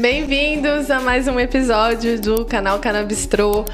[0.00, 3.66] Bem-vindos a mais um episódio do canal Cannabistro.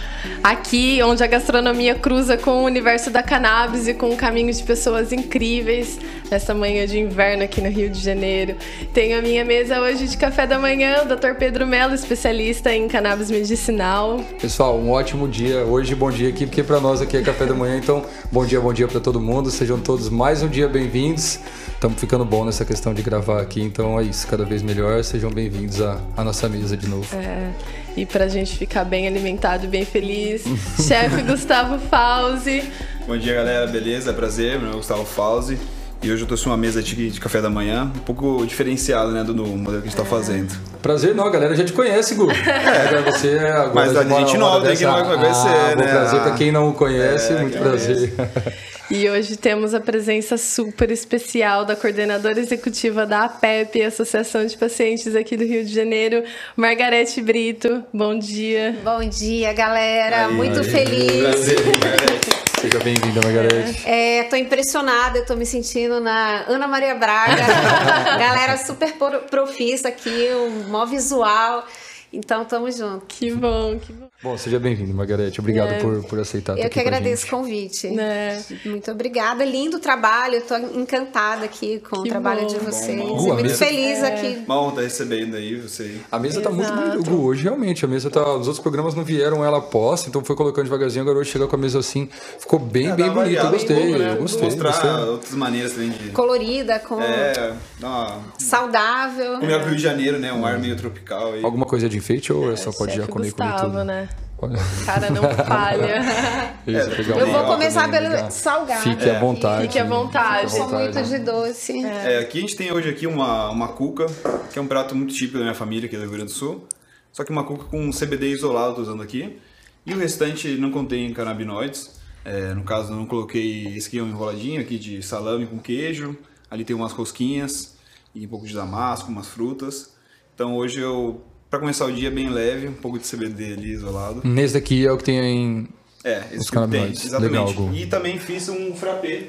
[0.46, 4.62] Aqui, onde a gastronomia cruza com o universo da cannabis e com o caminho de
[4.62, 5.98] pessoas incríveis
[6.30, 8.54] nessa manhã de inverno aqui no Rio de Janeiro.
[8.94, 11.34] Tenho a minha mesa hoje de café da manhã, o Dr.
[11.36, 14.20] Pedro Melo, especialista em cannabis medicinal.
[14.40, 15.64] Pessoal, um ótimo dia.
[15.64, 18.60] Hoje, bom dia aqui, porque para nós aqui é café da manhã, então bom dia,
[18.60, 19.50] bom dia para todo mundo.
[19.50, 21.40] Sejam todos mais um dia bem-vindos.
[21.74, 25.02] Estamos ficando bom nessa questão de gravar aqui, então é isso, cada vez melhor.
[25.02, 27.04] Sejam bem-vindos à, à nossa mesa de novo.
[27.16, 27.50] É,
[27.96, 30.44] e pra gente ficar bem alimentado e bem feliz,
[30.86, 32.62] chefe Gustavo Fauzi.
[33.06, 34.12] Bom dia, galera, beleza?
[34.12, 35.58] Prazer, meu nome é Gustavo Fauzi.
[36.06, 39.24] E hoje eu trouxe uma mesa de, de café da manhã, um pouco diferenciada, né,
[39.24, 40.56] do, do modelo que a gente tá fazendo.
[40.80, 42.30] Prazer, não, a galera já te conhece, Gu.
[42.30, 43.74] É, você é agora.
[43.74, 45.82] Mas a gente nova tem que não vai conhecer, ah, né?
[45.88, 48.14] Prazer pra quem não o conhece, É, muito prazer.
[48.88, 55.16] E hoje temos a presença super especial da coordenadora executiva da APEP, Associação de Pacientes
[55.16, 56.22] aqui do Rio de Janeiro,
[56.54, 57.82] Margarete Brito.
[57.92, 58.76] Bom dia.
[58.84, 60.26] Bom dia, galera.
[60.26, 60.64] Aí, Muito aí.
[60.64, 61.20] feliz.
[61.20, 62.45] Prazer, Margarete.
[62.60, 63.82] Seja bem-vinda, Margarete.
[63.86, 67.44] É, tô impressionada, eu tô me sentindo na Ana Maria Braga.
[68.18, 71.66] galera super pro- profissa aqui, um mó visual.
[72.12, 73.04] Então, tamo junto.
[73.06, 74.06] Que bom, que bom.
[74.22, 75.40] Bom, seja bem-vindo, Margarete.
[75.40, 75.78] Obrigado É.
[75.80, 77.88] por, por aceitar Eu aqui que agradeço o convite.
[77.88, 78.42] Né?
[78.64, 79.44] Muito obrigada.
[79.44, 80.36] Lindo trabalho.
[80.36, 82.46] Eu tô encantada aqui com Que o trabalho bom.
[82.46, 82.98] de vocês.
[82.98, 83.22] Bom, bom.
[83.34, 83.58] Muito mesmo.
[83.58, 84.42] feliz aqui.
[84.46, 85.96] Uma honra estar recebendo aí você.
[86.10, 86.90] A mesa tá muito Exato.
[86.90, 87.24] bonita, Gu.
[87.26, 88.22] Hoje, realmente, a mesa tá.
[88.34, 91.02] Os outros programas não vieram ela posta, então foi colocando devagarzinho.
[91.02, 92.08] Agora hoje chega com a mesa assim.
[92.38, 93.36] Ficou bem, É, bem bonito.
[93.44, 94.12] Eu gostei, pouco, né?
[94.12, 94.42] eu gostei.
[94.44, 94.90] Mostrar gostei.
[95.10, 96.08] outras maneiras também de...
[96.10, 98.18] Colorida, com É, uma...
[98.38, 99.38] saudável.
[99.38, 100.32] Melhor pro Rio de Janeiro, né?
[100.32, 101.44] Um ar meio tropical aí.
[101.44, 103.84] Alguma coisa de enfeite ou é só pode já comer comer Gustavo, tudo?
[103.84, 104.08] né?
[104.38, 104.48] O
[104.84, 106.54] cara não falha.
[106.66, 108.82] Isso, É, pegar Eu vou começar pelo salgado.
[108.82, 109.62] Fique à vontade.
[109.62, 110.44] Fique à vontade.
[110.44, 111.84] Eu Fique à sou muito de doce.
[111.84, 114.06] É, aqui a gente tem hoje aqui uma, uma cuca,
[114.52, 116.66] que é um prato muito típico da minha família aqui do Rio Grande do Sul.
[117.12, 119.40] Só que uma cuca com CBD isolado tô usando aqui.
[119.86, 121.98] E o restante não contém canabinoides.
[122.24, 125.58] É, no caso, eu não coloquei esse aqui é um enroladinho aqui de salame com
[125.58, 126.16] queijo.
[126.50, 127.76] Ali tem umas rosquinhas
[128.14, 129.94] e um pouco de damasco, umas frutas.
[130.34, 134.22] Então hoje eu, para começar o dia bem leve, um pouco de CBD ali isolado.
[134.24, 135.68] Nesse daqui é o que tem em.
[136.04, 137.58] É, Os esse que tem, exatamente.
[137.58, 139.28] Legal, e também fiz um frappé,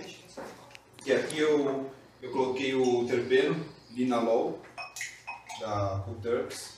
[1.03, 1.89] que aqui eu,
[2.21, 3.55] eu coloquei o terpeno,
[3.95, 4.61] linalol,
[5.59, 6.73] da Cool Turks.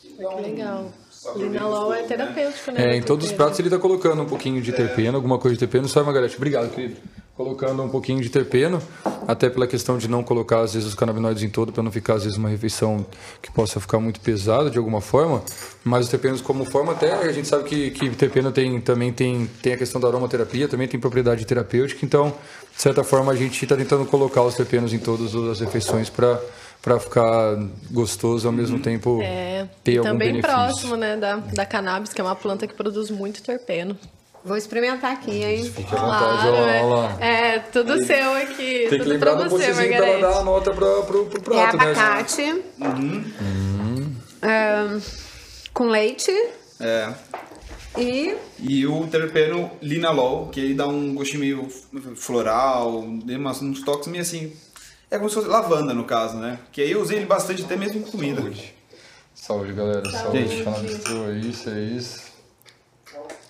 [0.00, 0.82] que é um Legal.
[0.82, 0.94] bem
[1.36, 2.08] Linalol é né?
[2.08, 2.92] terapêutico, né?
[2.92, 5.60] É, em todos os pratos ele tá colocando um pouquinho de terpeno, alguma coisa de
[5.60, 5.88] terpeno.
[5.88, 6.96] Só, Margarete, obrigado, querido.
[7.34, 8.80] Colocando um pouquinho de terpeno,
[9.26, 12.14] até pela questão de não colocar, às vezes, os canabinoides em todo, para não ficar,
[12.14, 13.04] às vezes, uma refeição
[13.42, 15.42] que possa ficar muito pesada de alguma forma.
[15.82, 19.46] Mas os terpenos, como forma, até a gente sabe que, que terpeno tem, também tem,
[19.62, 22.04] tem a questão da aromaterapia, também tem propriedade terapêutica.
[22.04, 22.32] Então,
[22.74, 26.40] de certa forma, a gente está tentando colocar os terpenos em todas as refeições para
[26.82, 27.56] para ficar
[27.90, 30.54] gostoso e ao mesmo tempo É, ter e algum também benefício.
[30.54, 33.96] próximo, né, da, da cannabis, que é uma planta que produz muito terpeno.
[34.44, 35.64] Vou experimentar aqui, hein?
[35.64, 37.16] Fique à vontade, Claro, ó, é, ó lá.
[37.24, 38.54] é, tudo seu aqui.
[38.54, 41.38] Tem que tudo lembrar pra do você, pra ela dar a nota pra, pro, pro
[41.38, 41.84] É prato, né?
[41.92, 42.62] abacate.
[44.42, 44.98] É,
[45.72, 46.30] com leite
[46.78, 47.12] É.
[47.96, 51.68] e E o terpeno linalol, que ele dá um gostinho meio
[52.16, 54.52] floral, umas- uns toques meio assim.
[55.10, 56.58] É como se fosse lavanda no caso, né?
[56.72, 58.42] Que aí eu usei ele bastante até mesmo em comida.
[59.34, 60.04] Saúde, galera.
[60.10, 60.48] Saúde.
[60.48, 60.64] Gente.
[60.64, 62.23] Canabistrô, é isso, é isso.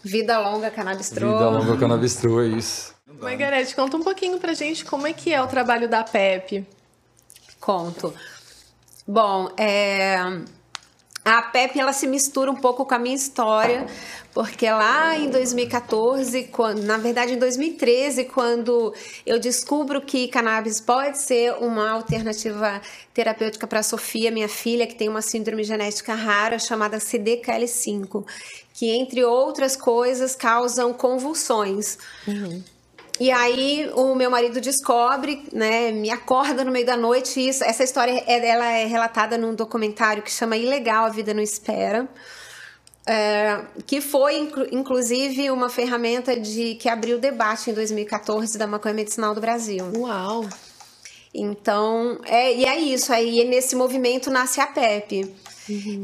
[0.04, 1.32] Vida longa, canabistrô.
[1.32, 2.94] Vida longa canabistrô, é isso.
[3.20, 6.66] Margarete, conta um pouquinho pra gente como é que é o trabalho da PEP.
[7.60, 8.12] Conto.
[9.06, 10.16] Bom, é,
[11.24, 13.86] a PEP ela se mistura um pouco com a minha história,
[14.34, 18.92] porque lá em 2014, quando, na verdade em 2013, quando
[19.24, 22.80] eu descubro que cannabis pode ser uma alternativa
[23.14, 28.24] terapêutica para a Sofia, minha filha, que tem uma síndrome genética rara chamada CDKL5,
[28.74, 31.96] que entre outras coisas causam convulsões.
[33.20, 37.38] E aí o meu marido descobre, né, me acorda no meio da noite.
[37.40, 41.32] e Isso, essa história é, ela é relatada num documentário que chama Ilegal, a vida
[41.32, 42.08] não espera.
[43.06, 48.66] É, que foi inclu- inclusive uma ferramenta de que abriu o debate em 2014 da
[48.66, 49.84] maconha medicinal do Brasil.
[49.96, 50.48] Uau!
[51.34, 53.12] Então, é, e é isso.
[53.12, 55.34] Aí nesse movimento nasce a PEP.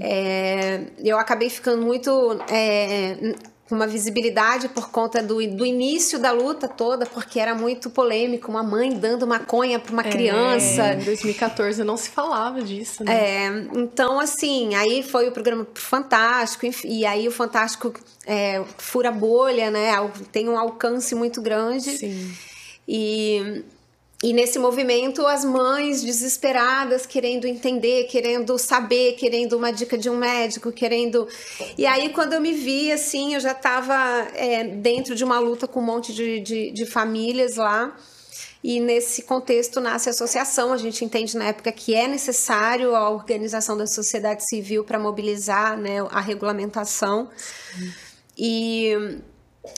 [0.01, 2.11] É, eu acabei ficando muito
[2.51, 3.35] é,
[3.71, 8.51] com uma visibilidade por conta do, do início da luta toda, porque era muito polêmico,
[8.51, 10.89] uma mãe dando maconha para uma criança.
[10.89, 13.15] É, em 2014 não se falava disso, né?
[13.15, 13.47] É,
[13.77, 17.95] então, assim, aí foi o programa Fantástico, e aí o Fantástico
[18.27, 19.93] é, fura bolha, né?
[20.33, 21.97] Tem um alcance muito grande.
[21.97, 22.35] Sim.
[22.89, 23.63] E,
[24.23, 30.17] e nesse movimento, as mães desesperadas, querendo entender, querendo saber, querendo uma dica de um
[30.17, 31.27] médico, querendo.
[31.79, 33.95] E aí, quando eu me vi, assim, eu já estava
[34.35, 37.97] é, dentro de uma luta com um monte de, de, de famílias lá.
[38.63, 40.71] E nesse contexto nasce a associação.
[40.71, 45.79] A gente entende na época que é necessário a organização da sociedade civil para mobilizar
[45.79, 47.31] né, a regulamentação.
[48.37, 48.93] E,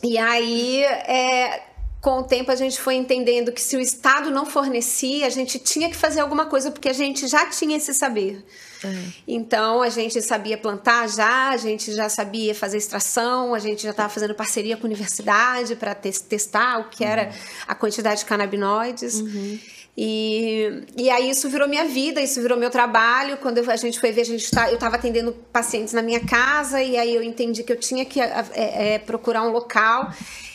[0.03, 1.63] e aí é,
[2.03, 5.57] com o tempo a gente foi entendendo que se o Estado não fornecia, a gente
[5.61, 8.45] tinha que fazer alguma coisa porque a gente já tinha esse saber.
[8.85, 9.05] É.
[9.29, 13.91] Então a gente sabia plantar já, a gente já sabia fazer extração, a gente já
[13.91, 17.39] estava fazendo parceria com a universidade para te testar o que era uhum.
[17.69, 19.21] a quantidade de canabinoides.
[19.21, 19.61] Uhum.
[19.97, 23.37] E, e aí isso virou minha vida, isso virou meu trabalho.
[23.37, 26.19] Quando eu, a gente foi ver, a gente tá, eu estava atendendo pacientes na minha
[26.19, 30.13] casa e aí eu entendi que eu tinha que é, é, procurar um local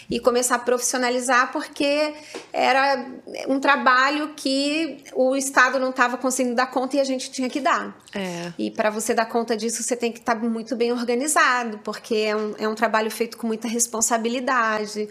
[0.09, 2.13] e começar a profissionalizar, porque
[2.53, 3.05] era
[3.47, 7.59] um trabalho que o Estado não estava conseguindo dar conta e a gente tinha que
[7.59, 7.97] dar.
[8.15, 8.53] É.
[8.57, 12.15] E para você dar conta disso, você tem que estar tá muito bem organizado, porque
[12.15, 15.09] é um, é um trabalho feito com muita responsabilidade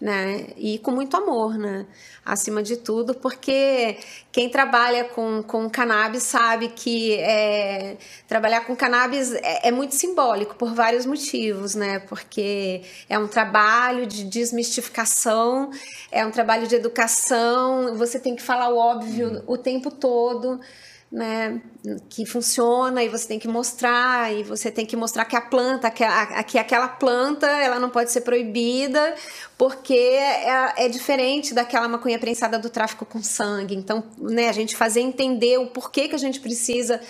[0.00, 0.48] né?
[0.56, 1.86] E com muito amor, né?
[2.24, 3.98] Acima de tudo, porque
[4.30, 7.96] quem trabalha com, com cannabis sabe que é,
[8.28, 12.00] trabalhar com cannabis é, é, muito simbólico por vários motivos, né?
[12.00, 15.70] Porque é um trabalho de desmistificação,
[16.12, 19.42] é um trabalho de educação, você tem que falar o óbvio uhum.
[19.46, 20.60] o tempo todo
[21.10, 21.60] né,
[22.08, 25.90] que funciona e você tem que mostrar e você tem que mostrar que a planta,
[25.90, 29.14] que, a, que aquela planta ela não pode ser proibida
[29.56, 33.74] porque é, é, diferente daquela maconha prensada do tráfico com sangue.
[33.74, 37.00] Então, né, a gente fazer entender o porquê que a gente precisa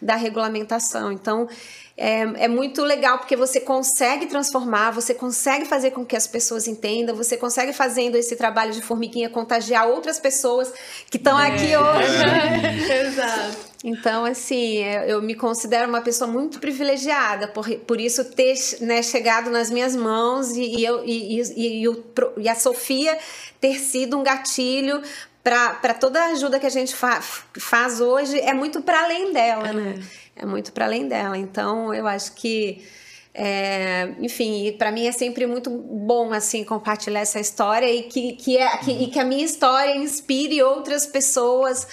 [0.00, 1.10] da regulamentação.
[1.12, 1.48] Então,
[1.96, 6.68] é, é, muito legal porque você consegue transformar, você consegue fazer com que as pessoas
[6.68, 10.70] entendam, você consegue fazendo esse trabalho de formiguinha contagiar outras pessoas
[11.10, 11.46] que estão é.
[11.46, 12.92] aqui hoje.
[12.92, 13.66] Exato.
[13.82, 19.02] Então, assim, é, eu me considero uma pessoa muito privilegiada por, por isso ter né,
[19.02, 22.04] chegado nas minhas mãos e, e, eu, e, e, e,
[22.38, 23.16] e a Sofia
[23.58, 25.00] ter sido um gatilho
[25.46, 29.72] para toda a ajuda que a gente fa faz hoje é muito para além dela,
[29.72, 29.94] né?
[30.34, 30.42] é.
[30.42, 31.38] É muito para além dela.
[31.38, 32.84] Então, eu acho que
[33.32, 38.56] é, enfim, para mim é sempre muito bom assim compartilhar essa história e que, que,
[38.56, 41.86] é, que, e que a minha história inspire outras pessoas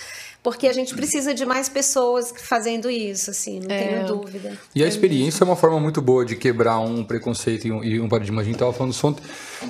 [0.44, 3.88] porque a gente precisa de mais pessoas fazendo isso, assim, não é.
[3.88, 4.51] tenho dúvida.
[4.75, 8.00] E a experiência é uma forma muito boa de quebrar um preconceito e um, e
[8.01, 8.42] um paradigma.
[8.42, 9.24] A gente estava falando ontem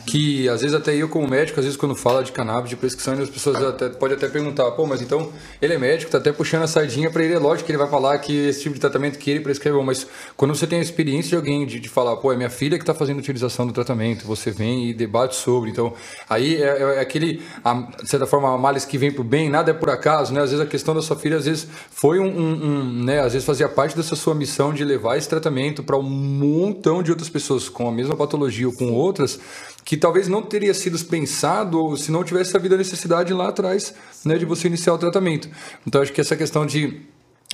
[0.08, 3.14] que, às vezes, até eu como médico, às vezes quando fala de cannabis, de prescrição,
[3.14, 5.32] as pessoas até, podem até perguntar, pô, mas então
[5.62, 7.88] ele é médico, tá até puxando a sardinha para ele, é lógico que ele vai
[7.88, 11.30] falar que esse tipo de tratamento que ele prescreve, mas quando você tem a experiência
[11.30, 14.26] de alguém de, de falar, pô, é minha filha que está fazendo utilização do tratamento,
[14.26, 15.94] você vem e debate sobre, então,
[16.28, 19.70] aí é, é aquele, a, de certa forma, a males que vem pro bem, nada
[19.70, 20.42] é por acaso, né?
[20.42, 23.34] Às vezes a questão da sua filha às vezes foi um, um, um, né, às
[23.34, 27.30] vezes fazia parte dessa sua missão de levar esse tratamento para um montão de outras
[27.30, 29.40] pessoas com a mesma patologia ou com outras
[29.86, 33.94] que talvez não teria sido pensado se não tivesse havido a necessidade lá atrás,
[34.26, 35.50] né, de você iniciar o tratamento.
[35.86, 37.02] Então acho que essa questão de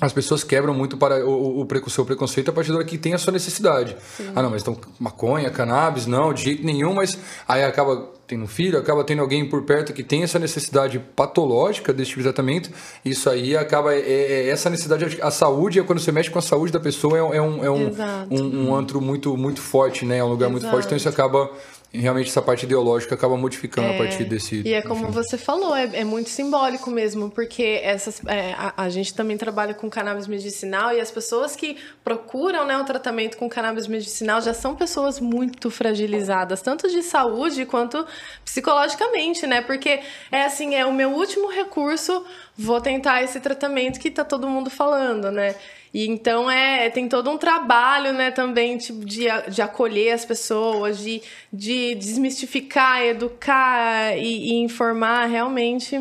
[0.02, 2.98] as pessoas quebram muito para o, o, o seu preconceito a partir da hora que
[2.98, 3.96] tem a sua necessidade.
[4.18, 4.32] Sim.
[4.36, 8.48] Ah, não, mas então maconha, cannabis, não, de jeito nenhum, mas aí acaba tendo um
[8.48, 12.70] filho, acaba tendo alguém por perto que tem essa necessidade patológica desse tipo de tratamento,
[13.04, 16.38] isso aí acaba, é, é, é essa necessidade, a saúde, é quando você mexe com
[16.38, 17.92] a saúde da pessoa, é, é um, é um,
[18.30, 20.18] um, um, antro muito, muito forte, né?
[20.18, 20.52] É um lugar Exato.
[20.52, 21.50] muito forte, então isso acaba
[21.92, 24.62] realmente essa parte ideológica acaba modificando é, a partir desse.
[24.62, 25.12] E é como enfim.
[25.12, 29.74] você falou, é, é, muito simbólico mesmo, porque essas, é, a, a, gente também trabalha
[29.74, 34.54] com cannabis medicinal e as pessoas que procuram né, o tratamento com cannabis medicinal já
[34.54, 38.06] são pessoas muito fragilizadas, tanto de saúde quanto
[38.46, 39.62] psicologicamente, né?
[39.62, 42.24] Porque é assim, é o meu último recurso,
[42.56, 45.56] vou tentar esse tratamento que tá todo mundo falando, né?
[45.94, 51.00] E então é, tem todo um trabalho, né, também, tipo, de, de acolher as pessoas,
[51.00, 55.96] de, de desmistificar, educar e, e informar realmente.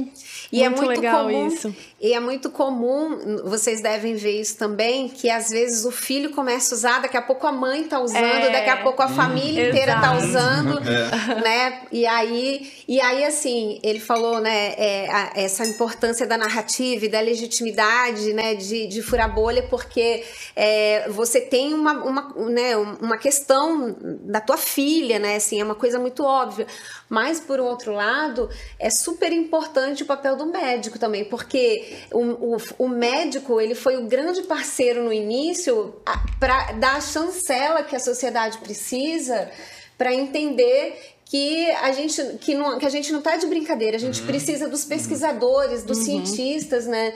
[0.53, 1.75] E é muito é muito legal comum, isso.
[2.01, 6.73] E é muito comum, vocês devem ver isso também, que às vezes o filho começa
[6.73, 8.53] a usar, daqui a pouco a mãe tá usando, é.
[8.53, 11.35] daqui a pouco a hum, família inteira tá usando, é.
[11.43, 11.83] né?
[11.91, 17.09] E aí, e aí assim, ele falou, né, é, a, essa importância da narrativa e
[17.09, 20.25] da legitimidade, né, de, de furar bolha, porque
[20.55, 25.75] é, você tem uma, uma, né, uma questão da tua filha, né, assim, é uma
[25.75, 26.69] coisa muito óbvia.
[27.09, 32.57] Mas, por outro lado, é super importante o papel do médico também, porque o, o,
[32.79, 35.95] o médico ele foi o grande parceiro no início
[36.39, 39.51] para dar a chancela que a sociedade precisa
[39.97, 44.01] para entender que a gente que, não, que a gente não tá de brincadeira, a
[44.01, 44.27] gente uhum.
[44.27, 46.05] precisa dos pesquisadores, dos uhum.
[46.05, 47.13] cientistas, né?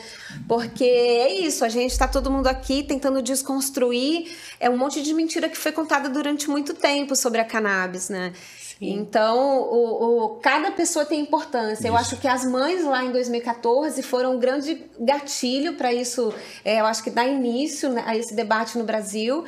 [0.47, 5.15] Porque é isso, a gente está todo mundo aqui tentando desconstruir é um monte de
[5.15, 8.33] mentira que foi contada durante muito tempo sobre a cannabis, né?
[8.91, 11.85] Então, o, o, cada pessoa tem importância.
[11.85, 11.87] Isso.
[11.87, 16.35] Eu acho que as mães lá em 2014 foram um grande gatilho para isso,
[16.65, 19.45] é, eu acho que dá início né, a esse debate no Brasil.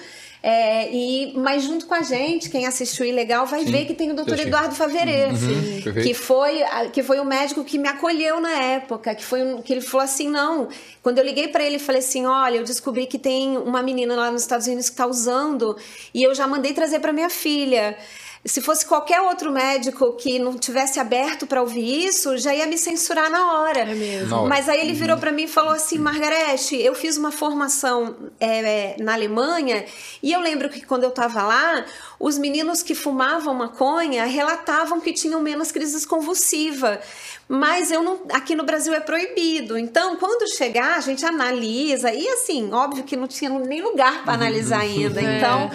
[0.46, 4.10] É, e, mas junto com a gente, quem assistiu Ilegal vai Sim, ver que tem
[4.10, 6.60] o doutor Eduardo Faverê, uhum, que, foi,
[6.92, 10.04] que foi o médico que me acolheu na época, que, foi um, que ele falou
[10.04, 10.68] assim, não...
[11.02, 14.30] Quando eu liguei para ele, falei assim, olha, eu descobri que tem uma menina lá
[14.30, 15.76] nos Estados Unidos que está usando
[16.14, 17.96] e eu já mandei trazer para minha filha.
[18.44, 22.76] Se fosse qualquer outro médico que não tivesse aberto para ouvir isso, já ia me
[22.76, 23.80] censurar na hora.
[23.80, 24.46] É mesmo.
[24.46, 24.98] Mas aí ele uhum.
[24.98, 29.86] virou para mim e falou assim: Margarete, eu fiz uma formação é, na Alemanha
[30.22, 31.86] e eu lembro que quando eu estava lá,
[32.24, 36.98] os meninos que fumavam maconha relatavam que tinham menos crises convulsivas
[37.48, 39.76] mas eu não, aqui no Brasil é proibido.
[39.76, 42.10] Então, quando chegar, a gente analisa.
[42.12, 45.20] E assim, óbvio que não tinha nem lugar para analisar ainda.
[45.20, 45.36] É.
[45.36, 45.70] Então,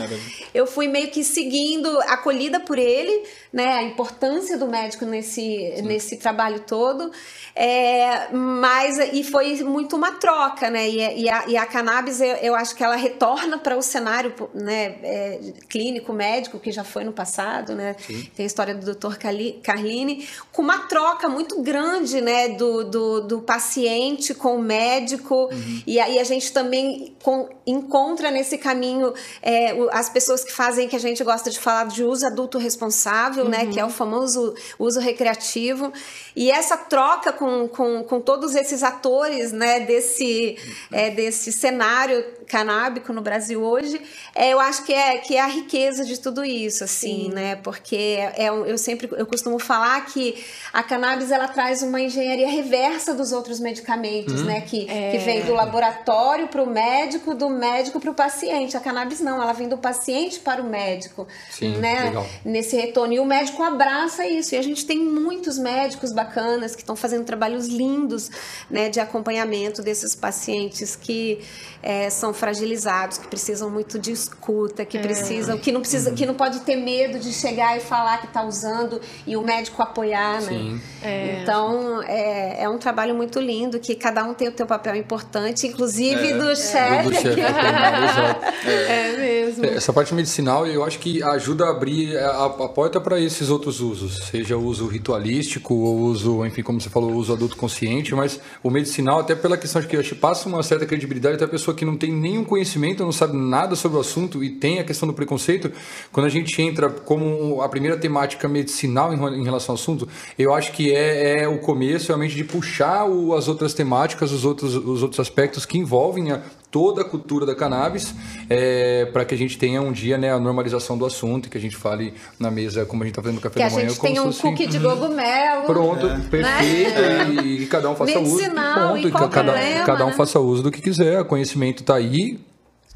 [0.54, 3.74] eu fui meio que seguindo, acolhida por ele, né?
[3.74, 7.12] A importância do médico nesse, nesse trabalho todo.
[7.56, 10.88] É, mas e foi muito uma troca, né?
[10.88, 14.34] E, e, a, e a cannabis, eu, eu, acho que ela retorna para o cenário
[14.54, 17.96] né, é, clínico, médico, que já foi no passado, né?
[18.00, 18.30] Sim.
[18.36, 19.18] Tem a história do Dr.
[19.62, 22.50] Carline, com uma troca muito grande, né?
[22.50, 25.50] Do, do, do paciente com o médico.
[25.52, 25.84] Uhum.
[25.86, 30.96] E aí a gente também com, encontra nesse caminho é, as pessoas que fazem que
[30.96, 33.50] a gente gosta de falar de uso adulto responsável, uhum.
[33.50, 33.66] né?
[33.66, 33.94] Que é o uhum.
[33.94, 35.92] famoso uso recreativo.
[36.36, 40.58] E essa troca com, com, com todos esses atores né, desse,
[40.92, 44.02] é, desse cenário canábico no Brasil hoje,
[44.36, 47.30] é, eu acho que é, que é a riqueza de tudo isso, assim, Sim.
[47.30, 47.56] né?
[47.56, 47.96] Porque
[48.36, 53.32] é, eu sempre eu costumo falar que a cannabis ela traz uma engenharia reversa dos
[53.32, 54.46] outros medicamentos, hum.
[54.46, 54.62] né?
[54.62, 55.12] Que, é.
[55.12, 58.76] que vem do laboratório para o médico, do médico para o paciente.
[58.76, 62.06] A cannabis não, ela vem do paciente para o médico, Sim, né?
[62.06, 62.26] Legal.
[62.44, 63.14] Nesse retorno.
[63.14, 64.56] E o médico abraça isso.
[64.56, 68.32] E a gente tem muitos médicos bacanas bacanas, que estão fazendo trabalhos lindos
[68.70, 71.40] né, de acompanhamento desses pacientes que
[71.82, 75.02] é, são fragilizados, que precisam muito de escuta, que é.
[75.02, 78.44] precisam, que não precisa, que não pode ter medo de chegar e falar que está
[78.44, 80.48] usando e o médico apoiar, né?
[80.48, 80.82] Sim.
[81.02, 81.40] É.
[81.42, 85.68] Então é, é um trabalho muito lindo que cada um tem o seu papel importante,
[85.68, 86.38] inclusive é.
[86.38, 87.10] do chefe.
[88.66, 89.18] É.
[89.18, 89.66] mesmo.
[89.66, 93.80] Essa parte medicinal eu acho que ajuda a abrir a, a porta para esses outros
[93.80, 98.14] usos, seja o uso ritualístico ou uso, enfim, como você falou, o uso adulto consciente,
[98.14, 101.36] mas o medicinal até pela questão de que eu acho que passa uma certa credibilidade
[101.36, 104.44] até a pessoa pessoa que não tem nenhum conhecimento, não sabe nada sobre o assunto
[104.44, 105.72] e tem a questão do preconceito,
[106.12, 110.08] quando a gente entra como a primeira temática medicinal em relação ao assunto,
[110.38, 114.46] eu acho que é, é o começo realmente de puxar o, as outras temáticas, os
[114.46, 118.14] outros, os outros aspectos que envolvem a, toda a cultura da cannabis
[118.50, 121.58] é, para que a gente tenha um dia né, a normalização do assunto e que
[121.58, 123.88] a gente fale na mesa como a gente está fazendo no café que da manhã.
[123.88, 125.66] Que a gente tenha um cookie de cogumelo.
[125.66, 126.20] Pronto, é.
[126.30, 127.02] perfeito.
[127.02, 127.44] Né?
[127.44, 129.04] E, e, cada um faça Medicinal, uso.
[129.04, 129.54] Ponto, e cada,
[129.86, 130.14] cada um né?
[130.14, 131.22] faça uso do que quiser.
[131.22, 132.40] O conhecimento está aí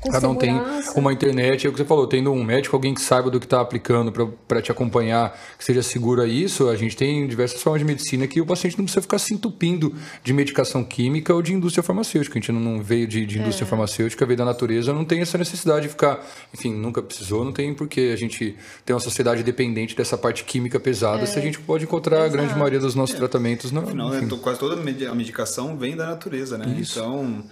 [0.03, 0.61] com Cada um tem
[0.95, 3.45] uma internet, é o que você falou, tendo um médico, alguém que saiba do que
[3.45, 4.11] está aplicando
[4.47, 8.27] para te acompanhar, que seja seguro a isso, a gente tem diversas formas de medicina
[8.27, 12.37] que o paciente não precisa ficar se entupindo de medicação química ou de indústria farmacêutica.
[12.37, 13.67] A gente não veio de, de indústria é.
[13.67, 17.73] farmacêutica, veio da natureza, não tem essa necessidade de ficar, enfim, nunca precisou, não tem
[17.73, 18.55] porque a gente
[18.85, 21.25] tem uma sociedade dependente dessa parte química pesada, é.
[21.25, 22.33] se a gente pode encontrar Exato.
[22.33, 23.19] a grande maioria dos nossos é.
[23.19, 23.71] tratamentos.
[23.71, 26.77] Não, Afinal, né, quase toda a medicação vem da natureza, né?
[26.79, 26.99] Isso.
[26.99, 27.43] Então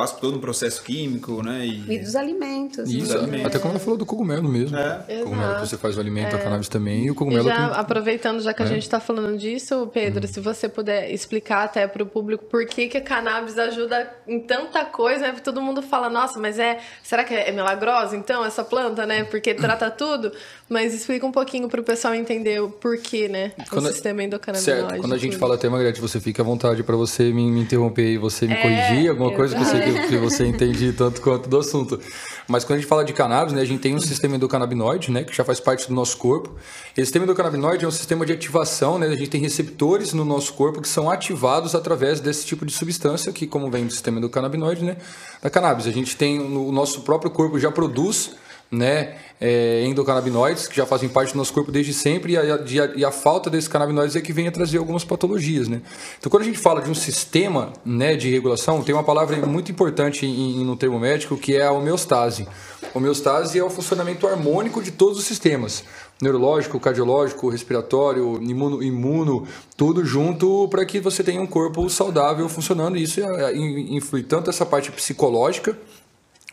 [0.00, 1.66] passa por todo um processo químico, né?
[1.66, 2.90] E, e dos alimentos.
[2.90, 3.46] Isso, dos alimentos.
[3.46, 4.74] até como ela falou do cogumelo mesmo.
[4.74, 5.20] É.
[5.22, 6.38] Cogumelo que você faz o alimento, é.
[6.38, 7.46] a cannabis também, e o cogumelo...
[7.46, 7.78] E já, que...
[7.78, 8.64] aproveitando, já que é.
[8.64, 10.32] a gente está falando disso, Pedro, uhum.
[10.32, 14.40] se você puder explicar até para o público por que, que a cannabis ajuda em
[14.40, 15.34] tanta coisa, né?
[15.44, 16.78] Todo mundo fala, nossa, mas é...
[17.02, 19.24] Será que é milagrosa, então, essa planta, né?
[19.24, 20.32] Porque trata tudo?
[20.70, 23.50] Mas explica um pouquinho para o pessoal entender o porquê, né?
[23.68, 24.88] Quando, o sistema endocannabinoide.
[24.88, 25.40] Certo, quando a gente tudo.
[25.40, 28.52] fala até, Margarete, você fica à vontade para você me, me, interromper e você me
[28.52, 31.98] é, corrigir, alguma coisa que você, que, que você entende tanto quanto do assunto.
[32.46, 35.24] Mas quando a gente fala de cannabis, né, a gente tem um sistema endocannabinoide, né,
[35.24, 36.54] que já faz parte do nosso corpo.
[36.92, 40.52] Esse sistema endocannabinoide é um sistema de ativação, né, a gente tem receptores no nosso
[40.54, 44.84] corpo que são ativados através desse tipo de substância, que como vem do sistema endocannabinoide,
[44.84, 44.98] né,
[45.42, 45.88] da cannabis.
[45.88, 48.36] A gente tem, o nosso próprio corpo já produz
[48.70, 52.60] né, é, endocannabinoides, que já fazem parte do nosso corpo desde sempre, e a,
[52.94, 55.66] e a, falta desses canabinoides é que vem a trazer algumas patologias.
[55.66, 55.82] Né?
[56.18, 59.72] Então, quando a gente fala de um sistema né, de regulação, tem uma palavra muito
[59.72, 62.46] importante em, no termo médico que é a homeostase.
[62.94, 65.84] Homeostase é o funcionamento harmônico de todos os sistemas.
[66.20, 72.96] Neurológico, cardiológico, respiratório, imuno, imuno tudo junto para que você tenha um corpo saudável funcionando.
[72.96, 75.76] E isso é, é, influi tanto essa parte psicológica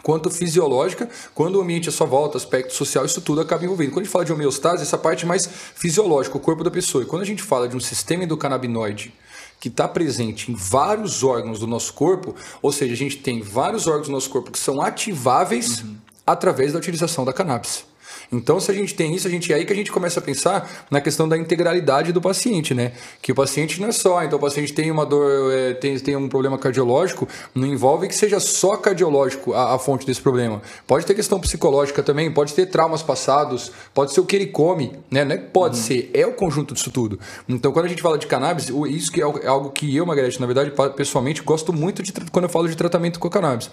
[0.03, 3.89] quanto fisiológica, quando o ambiente à sua volta, aspecto social, isso tudo acaba envolvendo.
[3.89, 7.03] Quando a gente fala de homeostase, essa parte mais fisiológica, o corpo da pessoa.
[7.03, 9.13] E quando a gente fala de um sistema endocannabinoide
[9.59, 13.87] que está presente em vários órgãos do nosso corpo, ou seja, a gente tem vários
[13.87, 15.95] órgãos do nosso corpo que são ativáveis uhum.
[16.25, 17.86] através da utilização da cannabis.
[18.31, 20.23] Então, se a gente tem isso, a gente é aí que a gente começa a
[20.23, 22.91] pensar na questão da integralidade do paciente, né?
[23.21, 26.15] Que o paciente não é só, então o paciente tem uma dor, é, tem, tem
[26.15, 30.61] um problema cardiológico, não envolve que seja só cardiológico a, a, fonte desse problema.
[30.85, 34.91] Pode ter questão psicológica também, pode ter traumas passados, pode ser o que ele come,
[35.09, 35.23] né?
[35.23, 35.83] Não é que pode uhum.
[35.83, 37.19] ser, é o conjunto disso tudo.
[37.47, 40.39] Então, quando a gente fala de cannabis, isso que é, é algo que eu, Margarete,
[40.39, 43.69] na verdade, pessoalmente, gosto muito de quando eu falo de tratamento com cannabis.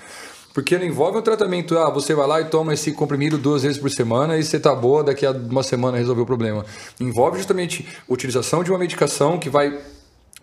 [0.55, 3.77] Porque não envolve um tratamento, ah, você vai lá e toma esse comprimido duas vezes
[3.77, 6.65] por semana e você tá boa, daqui a uma semana resolveu o problema.
[7.01, 9.77] Envolve justamente utilização de uma medicação que vai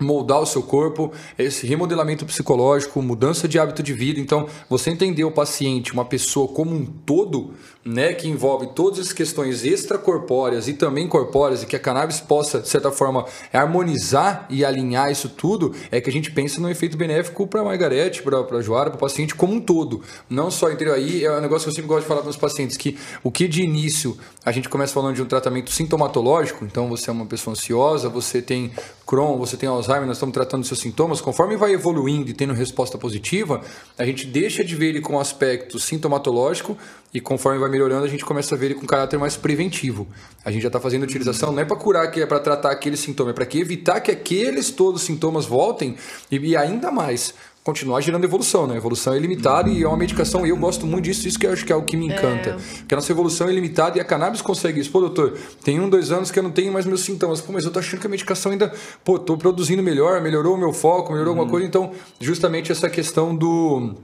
[0.04, 4.20] moldar o seu corpo, esse remodelamento psicológico, mudança de hábito de vida.
[4.20, 7.54] Então, você entender o paciente, uma pessoa como um todo,
[7.84, 12.60] né, que envolve todas as questões extracorpóreas e também corpóreas, e que a cannabis possa,
[12.60, 16.96] de certa forma, harmonizar e alinhar isso tudo, é que a gente pensa no efeito
[16.96, 20.02] benéfico para a Margarete, para a Joara, para o paciente como um todo.
[20.30, 20.94] Não só, entendeu?
[20.94, 23.32] Aí é um negócio que eu sempre gosto de falar para os pacientes, que o
[23.32, 27.26] que de início a gente começa falando de um tratamento sintomatológico, então você é uma
[27.26, 28.72] pessoa ansiosa, você tem
[29.06, 32.98] Crohn, você tem Alzheimer, nós estamos tratando seus sintomas, conforme vai evoluindo e tendo resposta
[32.98, 33.62] positiva,
[33.98, 36.78] a gente deixa de ver ele com aspecto sintomatológico
[37.14, 40.08] e conforme vai melhorando, a gente começa a ver ele com caráter mais preventivo.
[40.46, 43.32] A gente já está fazendo utilização, não é para curar, é para tratar aquele sintoma,
[43.32, 45.98] é para que evitar que aqueles todos os sintomas voltem
[46.32, 48.74] e, e ainda mais continuar gerando evolução, né?
[48.74, 51.46] A evolução é ilimitada e é uma medicação, e eu gosto muito disso, isso que
[51.46, 52.52] eu acho que é o que me encanta.
[52.52, 52.54] É.
[52.80, 54.92] Porque a nossa evolução é ilimitada e a cannabis consegue isso.
[54.92, 57.40] Pô, doutor, tem um, dois anos que eu não tenho mais meus sintomas.
[57.40, 60.58] Pô, mas eu tô achando que a medicação ainda, pô, tô produzindo melhor, melhorou o
[60.58, 61.40] meu foco, melhorou uhum.
[61.40, 61.68] alguma coisa.
[61.68, 63.96] Então, justamente essa questão do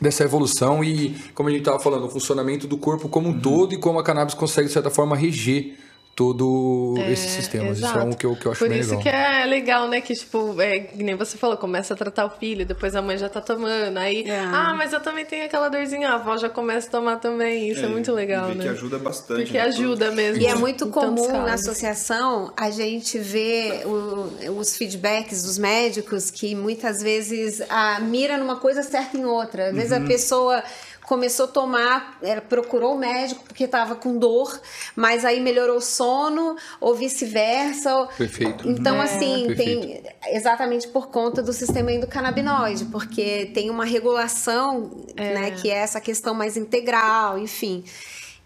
[0.00, 3.40] dessa evolução e, como a gente estava falando, o funcionamento do corpo como um uhum.
[3.40, 5.76] todo e como a cannabis consegue, de certa forma, reger
[6.14, 7.78] todo é, esses sistemas.
[7.78, 7.98] Exato.
[7.98, 9.02] Isso é um que eu, que eu acho Por bem isso legal.
[9.02, 10.00] que é legal, né?
[10.00, 13.28] Que, tipo, é, nem você falou, começa a tratar o filho, depois a mãe já
[13.28, 13.98] tá tomando.
[13.98, 14.38] Aí, é.
[14.38, 17.68] ah, mas eu também tenho aquela dorzinha, a avó já começa a tomar também.
[17.70, 18.64] Isso é, é muito legal, né?
[18.64, 19.42] Que ajuda bastante.
[19.42, 19.64] Porque né?
[19.64, 20.42] ajuda mesmo.
[20.42, 26.54] E é muito comum na associação a gente ver o, os feedbacks dos médicos que
[26.54, 29.68] muitas vezes a mira numa coisa certa em outra.
[29.68, 30.04] Às vezes uhum.
[30.04, 30.62] a pessoa
[31.06, 34.60] começou a tomar, ela procurou o médico porque estava com dor,
[34.96, 38.08] mas aí melhorou o sono, ou vice-versa.
[38.16, 38.68] Perfeito.
[38.68, 40.02] Então, é, assim, perfeito.
[40.02, 45.34] tem exatamente por conta do sistema endocannabinoide, porque tem uma regulação, é.
[45.34, 47.84] né, que é essa questão mais integral, enfim.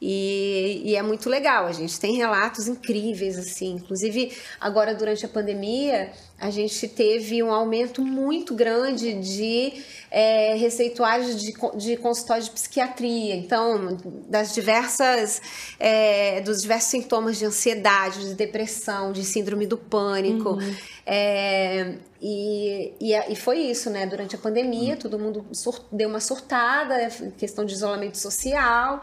[0.00, 3.72] E, e, é muito legal, a gente tem relatos incríveis, assim.
[3.72, 9.72] Inclusive, agora durante a pandemia, a gente teve um aumento muito grande de
[10.08, 13.34] é, receituários de, de consultório de psiquiatria.
[13.34, 13.96] Então,
[14.28, 15.42] das diversas,
[15.80, 20.50] é, dos diversos sintomas de ansiedade, de depressão, de síndrome do pânico.
[20.50, 20.76] Uhum.
[21.04, 24.06] É, e, e, e, foi isso, né?
[24.06, 25.00] Durante a pandemia, uhum.
[25.00, 29.00] todo mundo sur, deu uma surtada, questão de isolamento social.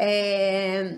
[0.00, 0.94] É,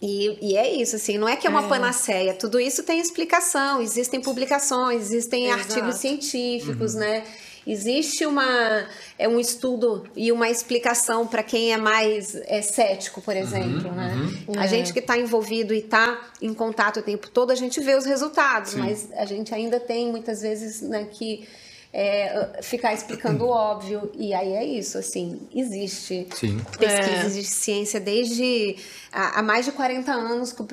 [0.00, 1.68] e, e, é isso, assim, não é que é uma é.
[1.68, 5.60] panaceia, tudo isso tem explicação, existem publicações, existem Exato.
[5.60, 7.00] artigos científicos, uhum.
[7.00, 7.24] né?
[7.64, 13.32] Existe uma, é um estudo e uma explicação para quem é mais é, cético, por
[13.32, 13.90] uhum, exemplo.
[13.90, 14.12] Uhum, né?
[14.48, 14.58] Uhum.
[14.58, 14.68] A é.
[14.68, 18.04] gente que está envolvido e está em contato o tempo todo, a gente vê os
[18.04, 18.80] resultados, Sim.
[18.80, 21.46] mas a gente ainda tem muitas vezes né, que
[21.92, 24.10] é, ficar explicando o óbvio.
[24.14, 26.58] E aí é isso, assim, existe Sim.
[26.78, 27.40] pesquisas é.
[27.40, 28.76] de ciência desde
[29.12, 30.66] há, há, mais de 40 anos com,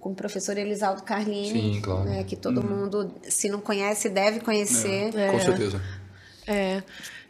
[0.00, 2.04] com o professor Elisaldo Carlini, Sim, claro.
[2.04, 2.64] né, que todo hum.
[2.64, 5.16] mundo, se não conhece, deve conhecer.
[5.16, 5.80] É, com certeza.
[6.46, 6.82] É.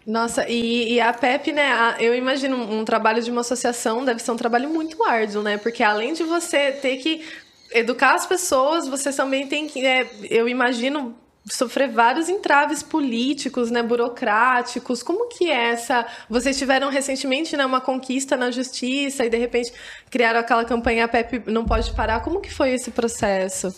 [0.06, 1.72] Nossa, e, e, a PEP, né?
[1.72, 5.42] A, eu imagino um, um trabalho de uma associação deve ser um trabalho muito árduo,
[5.42, 5.58] né?
[5.58, 7.24] Porque além de você ter que
[7.72, 11.16] educar as pessoas, você também tem que, é, eu imagino,
[11.48, 15.02] sofrer vários entraves políticos, né, burocráticos.
[15.02, 16.06] Como que é essa?
[16.28, 19.72] Vocês tiveram recentemente, né, uma conquista na justiça e de repente
[20.10, 22.20] criaram aquela campanha PEP não pode parar.
[22.20, 23.74] Como que foi esse processo?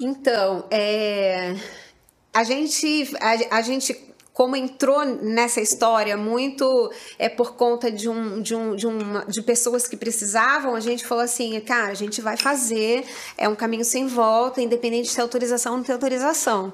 [0.00, 1.54] Então, é...
[2.32, 4.07] a gente a, a gente
[4.38, 9.42] como entrou nessa história muito é por conta de um, de um, de uma, de
[9.42, 13.04] pessoas que precisavam, a gente falou assim, cara, a gente vai fazer,
[13.36, 16.72] é um caminho sem volta, independente de ter autorização ou não ter autorização.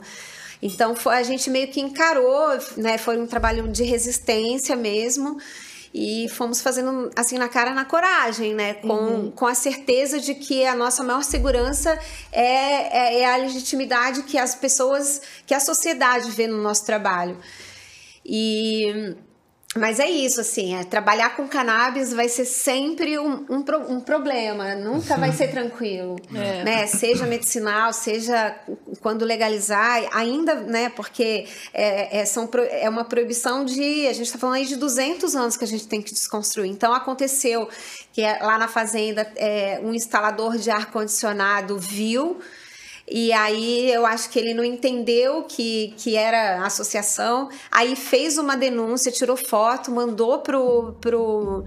[0.61, 2.99] Então foi, a gente meio que encarou, né?
[2.99, 5.39] Foi um trabalho de resistência mesmo.
[5.95, 8.75] E fomos fazendo assim na cara na coragem, né?
[8.75, 9.31] Com, uhum.
[9.31, 11.97] com a certeza de que a nossa maior segurança
[12.33, 17.39] é, é, é, a legitimidade que as pessoas, que a sociedade vê no nosso trabalho.
[18.27, 19.15] E
[19.77, 24.75] mas é isso, assim, é, trabalhar com cannabis vai ser sempre um, um, um problema,
[24.75, 26.65] nunca vai ser tranquilo, é.
[26.65, 26.87] né?
[26.87, 28.57] Seja medicinal, seja
[29.01, 30.91] quando legalizar, ainda, né?
[30.91, 35.35] Porque é, é, são, é uma proibição de, a gente está falando aí de 200
[35.35, 36.71] anos que a gente tem que desconstruir.
[36.71, 37.69] Então, aconteceu
[38.13, 42.41] que é, lá na fazenda, é, um instalador de ar-condicionado viu
[43.07, 47.51] e aí eu acho que ele não entendeu que, que era associação.
[47.71, 51.65] Aí fez uma denúncia, tirou foto, mandou pro, pro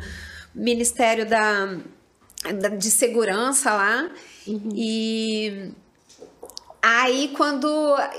[0.54, 1.78] Ministério da,
[2.60, 4.10] da de Segurança lá.
[4.48, 4.70] Uhum.
[4.74, 5.72] E
[6.82, 7.68] aí, quando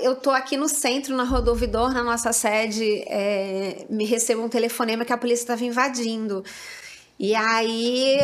[0.01, 5.03] eu tô aqui no centro, na Rodovidor, na nossa sede, é, me recebo um telefonema
[5.03, 6.41] que a polícia estava invadindo.
[7.19, 8.19] E aí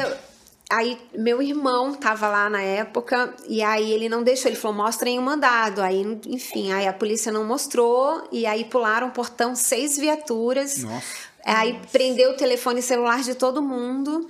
[0.69, 5.19] Aí meu irmão tava lá na época e aí ele não deixou, ele falou: "Mostrem
[5.19, 5.81] o mandado".
[5.81, 10.79] Aí, enfim, aí a polícia não mostrou e aí pularam o portão seis viaturas.
[10.79, 11.05] Nossa.
[11.45, 11.87] Aí Nossa.
[11.91, 14.27] prendeu o telefone celular de todo mundo.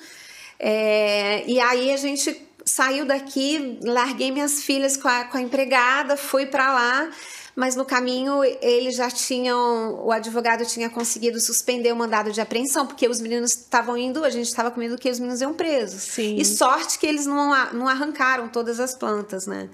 [0.60, 6.17] É, e aí a gente saiu daqui, larguei minhas filhas com a, com a empregada,
[6.17, 7.10] fui para lá
[7.56, 12.86] mas no caminho eles já tinham, o advogado tinha conseguido suspender o mandado de apreensão,
[12.86, 16.02] porque os meninos estavam indo, a gente estava com medo que os meninos iam presos.
[16.02, 16.36] Sim.
[16.36, 19.70] E sorte que eles não, não arrancaram todas as plantas, né?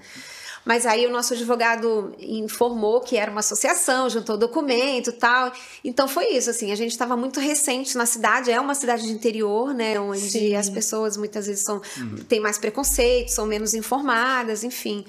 [0.64, 5.52] Mas aí o nosso advogado informou que era uma associação, juntou documento e tal.
[5.82, 9.12] Então foi isso, assim, a gente estava muito recente na cidade, é uma cidade de
[9.12, 10.54] interior, né, onde Sim.
[10.54, 12.16] as pessoas muitas vezes são, uhum.
[12.28, 15.04] têm mais preconceito, são menos informadas, enfim.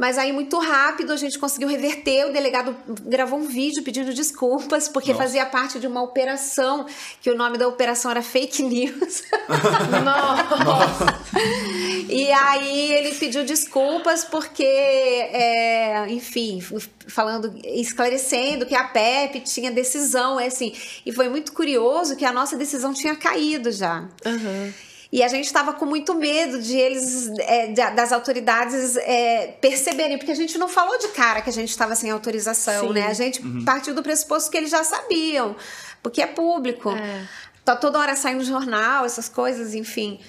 [0.00, 2.24] Mas aí, muito rápido, a gente conseguiu reverter.
[2.24, 5.24] O delegado gravou um vídeo pedindo desculpas, porque Nossa.
[5.24, 6.86] fazia parte de uma operação,
[7.20, 9.24] que o nome da operação era fake news.
[10.02, 11.20] Nossa!
[12.08, 16.64] e aí ele pediu desculpas porque, é, enfim,
[17.06, 20.72] falando, esclarecendo que a PEP tinha decisão, é assim.
[21.04, 24.08] E foi muito curioso que a nossa decisão tinha caído já.
[24.24, 24.72] Uhum.
[25.12, 30.16] E a gente estava com muito medo de eles, é, de, das autoridades é, perceberem,
[30.16, 32.94] porque a gente não falou de cara que a gente estava sem autorização, Sim.
[32.94, 33.06] né?
[33.08, 33.64] A gente uhum.
[33.64, 35.56] partiu do pressuposto que eles já sabiam,
[36.00, 36.90] porque é público.
[36.90, 37.26] É.
[37.64, 40.20] Tá toda hora saindo no jornal, essas coisas, enfim.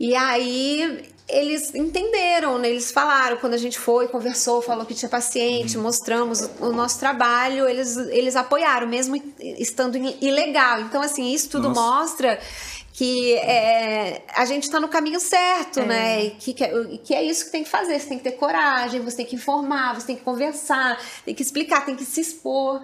[0.00, 2.68] E aí eles entenderam, né?
[2.68, 5.84] eles falaram quando a gente foi, conversou, falou que tinha paciente, uhum.
[5.84, 10.80] mostramos o, o, nosso trabalho, eles, eles apoiaram, mesmo estando ilegal.
[10.80, 11.80] Então, assim, isso tudo Nossa.
[11.80, 12.40] mostra
[12.92, 15.86] que é, a gente está no caminho certo, é.
[15.86, 16.24] né?
[16.24, 17.98] E que, que é isso que tem que fazer.
[17.98, 21.42] Você tem que ter coragem, você tem que informar, você tem que conversar, tem que
[21.42, 22.82] explicar, tem que se expor.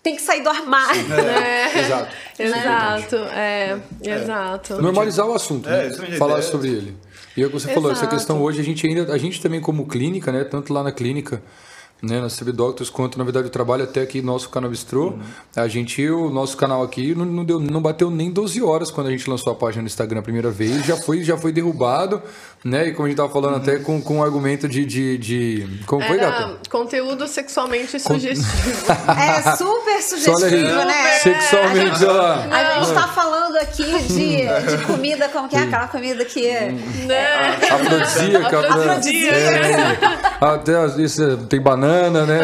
[0.00, 1.02] Tem que sair do armário.
[1.12, 1.76] É.
[1.76, 1.80] É.
[1.80, 2.12] Exato.
[2.38, 3.16] Exato.
[3.34, 4.80] É, exato.
[4.80, 5.90] Normalizar o assunto, né?
[6.16, 6.96] falar sobre ele.
[7.36, 7.74] E é o que você Exato.
[7.74, 10.82] falou, essa questão hoje a gente ainda, a gente também como clínica, né, tanto lá
[10.82, 11.42] na clínica
[12.02, 15.08] né, na CB Doctors, quanto na verdade o trabalho até aqui nosso canal Bistrô.
[15.08, 15.20] Uhum.
[15.56, 19.08] A gente, o nosso canal aqui não, não, deu, não bateu nem 12 horas quando
[19.08, 22.22] a gente lançou a página no Instagram a primeira vez, já foi, já foi derrubado,
[22.64, 22.88] né?
[22.88, 23.62] E como a gente tava falando uhum.
[23.62, 25.68] até com, com um argumento de, de, de...
[25.86, 26.58] Como Era foi, gata?
[26.70, 28.92] Conteúdo sexualmente sugestivo.
[29.18, 31.18] é super sugestivo, né?
[31.22, 32.48] Sexualmente, olha lá.
[32.50, 36.46] A gente tá falando aqui de, de comida, como que é aquela comida que...
[36.46, 36.72] É,
[37.06, 37.56] né?
[37.70, 38.68] Afrodisíaca.
[38.68, 39.36] Afrodisíaca.
[39.36, 42.40] É, até isso, tem banana banana, né?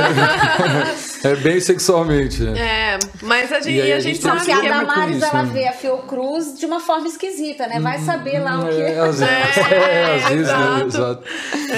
[1.25, 2.47] é bem sexualmente.
[2.47, 5.51] É, mas a gente, a, a gente sabe que a Damares ela né?
[5.53, 7.81] vê a Fiocruz de uma forma esquisita, né?
[7.81, 8.81] Vai saber lá o que.
[8.81, 10.85] É, às vezes, é, às vezes né?
[10.87, 11.25] Exato.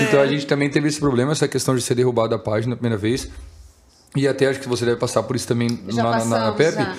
[0.02, 2.76] Então a gente também teve esse problema, essa questão de ser derrubado da página a
[2.76, 3.30] primeira vez.
[4.16, 6.52] E até acho que você deve passar por isso também já na, passamos, na, na
[6.52, 6.74] PEP.
[6.74, 6.96] Já.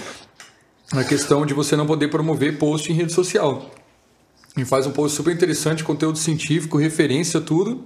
[0.93, 3.69] A questão de você não poder promover post em rede social.
[4.55, 7.86] E faz um post super interessante, conteúdo científico, referência, tudo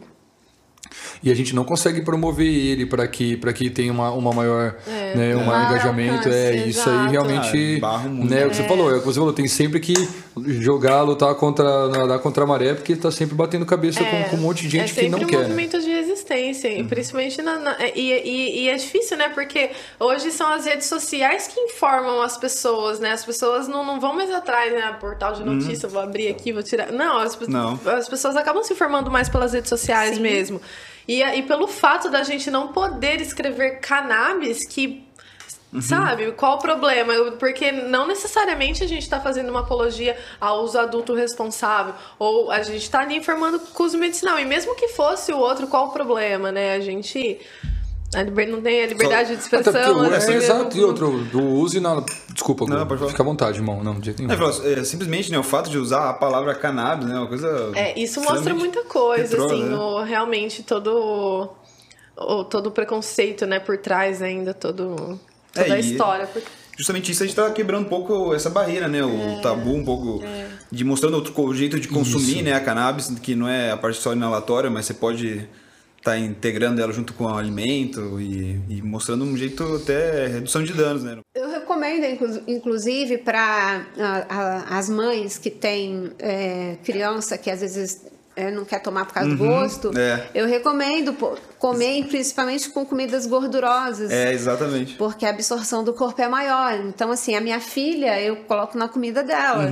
[1.24, 4.76] e a gente não consegue promover ele para que para que tenha uma, uma maior
[4.88, 6.90] é, né, um maior engajamento alcance, é isso exato.
[6.90, 8.46] aí realmente ah, né, é.
[8.46, 9.94] o que você falou é o que você falou tem sempre que
[10.38, 14.38] jogar lutar contra nadar contra a maré porque está sempre batendo cabeça com, é, com,
[14.38, 15.44] um monte de gente é que não um quer né?
[15.44, 16.88] movimento de resistência uhum.
[16.88, 21.48] principalmente na, na e, e, e, é difícil né porque hoje são as redes sociais
[21.48, 25.44] que informam as pessoas né as pessoas não, não vão mais atrás né portal de
[25.44, 25.94] notícia uhum.
[25.94, 29.52] vou abrir aqui vou tirar não as, não as pessoas acabam se informando mais pelas
[29.52, 30.22] redes sociais Sim.
[30.22, 30.62] mesmo
[31.08, 35.04] e, e pelo fato da gente não poder escrever cannabis, que
[35.74, 35.82] Uhum.
[35.82, 36.32] Sabe?
[36.34, 37.14] Qual o problema?
[37.40, 41.94] Porque não necessariamente a gente está fazendo uma apologia ao uso adulto responsável.
[42.20, 44.38] Ou a gente está ali informando com uso medicinal.
[44.38, 46.74] E mesmo que fosse o outro, qual o problema, né?
[46.76, 47.40] A gente
[48.14, 48.50] A liber...
[48.50, 49.94] Não tem a liberdade de Até expressão.
[49.94, 52.04] porque o- assim, é, exato, e outro, do uso e na.
[52.34, 53.12] Desculpa, Não, Gu, pode falar.
[53.12, 53.82] fica à vontade, irmão.
[53.82, 54.38] Não, de jeito É, nenhum.
[54.52, 57.72] falou, é, simplesmente, né, o fato de usar a palavra cannabis, né, uma coisa...
[57.74, 59.76] É, isso mostra muita coisa, retrô, assim, né?
[59.78, 61.50] o- realmente todo
[62.18, 65.18] o, todo o preconceito, né, por trás ainda, todo,
[65.56, 66.28] É, toda a e- história.
[66.28, 66.42] por-
[66.78, 69.04] Justamente isso a gente tá quebrando um pouco essa barreira, né?
[69.04, 69.42] O É.
[69.42, 70.24] tabu um pouco
[70.72, 72.54] de mostrando outro jeito de consumir, né?
[72.54, 75.48] A cannabis, que não é a parte só inalatória, mas você pode
[75.98, 80.74] estar integrando ela junto com o alimento e, e mostrando um jeito até redução de
[80.74, 81.20] danos, né?
[81.36, 83.86] Eu recomendo, inclu- inclusive, para
[84.70, 88.02] as mães que têm é, criança que às vezes
[88.36, 90.30] é, não quer tomar por causa do gosto, é.
[90.34, 94.10] eu recomendo pô, comer principalmente com comidas gordurosas.
[94.10, 94.96] É, exatamente.
[94.96, 96.74] Porque a absorção do corpo é maior.
[96.88, 99.70] Então, assim, a minha filha, eu coloco na comida dela.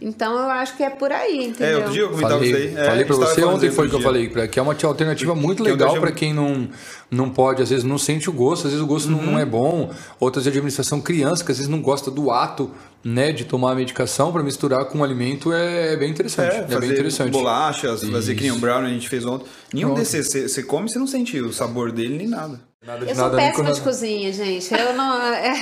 [0.00, 1.76] Então, eu acho que é por aí, É, entendeu?
[1.78, 2.76] outro dia eu comentava Falei, isso aí.
[2.76, 5.34] É, falei pra você ontem isso foi outro que eu falei, que é uma alternativa
[5.34, 6.68] muito legal deixo- para quem não,
[7.10, 9.26] não pode, às vezes não sente o gosto, às vezes o gosto não, Uhum.
[9.32, 9.90] não é bom.
[10.18, 12.70] Outras de administração, criança que às vezes não gosta do ato,
[13.02, 16.54] né, de tomar a medicação para misturar com o alimento é bem interessante.
[16.54, 17.30] É, É, fazer bem interessante.
[17.32, 18.60] bolachas, fazer que nem o Isso.
[18.60, 19.46] brownie a gente fez ontem.
[19.72, 20.00] Nenhum Pronto.
[20.00, 22.60] desses você- você come e você não sente o sabor dele nem nada.
[22.82, 23.82] Nada de Eu sou nada, nem péssima de nada.
[23.84, 24.72] cozinha, gente.
[24.74, 25.22] Eu não.
[25.34, 25.52] É,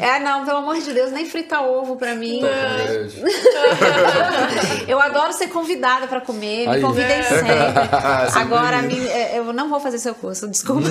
[0.00, 2.40] é, não, pelo amor de Deus, nem fritar ovo pra mim.
[2.42, 3.08] É.
[4.88, 6.80] Eu adoro ser convidada pra comer, me Aí.
[6.80, 7.52] convidem sempre.
[8.32, 8.86] Sempre Agora, isso.
[9.00, 10.88] me- é, eu não vou fazer seu curso, desculpa.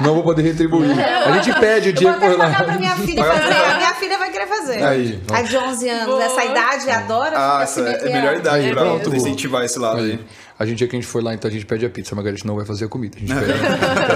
[0.00, 0.90] Não vou poder retribuir.
[1.00, 2.64] A gente pede o Eu vou dia até por pagar lá.
[2.64, 3.54] pra minha filha fazer.
[3.54, 4.82] A minha filha vai querer fazer.
[4.84, 5.20] Aí.
[5.32, 6.24] A de 11 anos, Boa.
[6.24, 10.12] essa idade, adora Ah, essa é a melhor idade Aí, pra incentivar esse lado aí.
[10.12, 10.20] Aí.
[10.60, 12.14] A gente, dia que a gente for lá, então a gente pede a pizza.
[12.14, 13.16] A Margarete não vai fazer a comida.
[13.16, 13.52] A gente pede,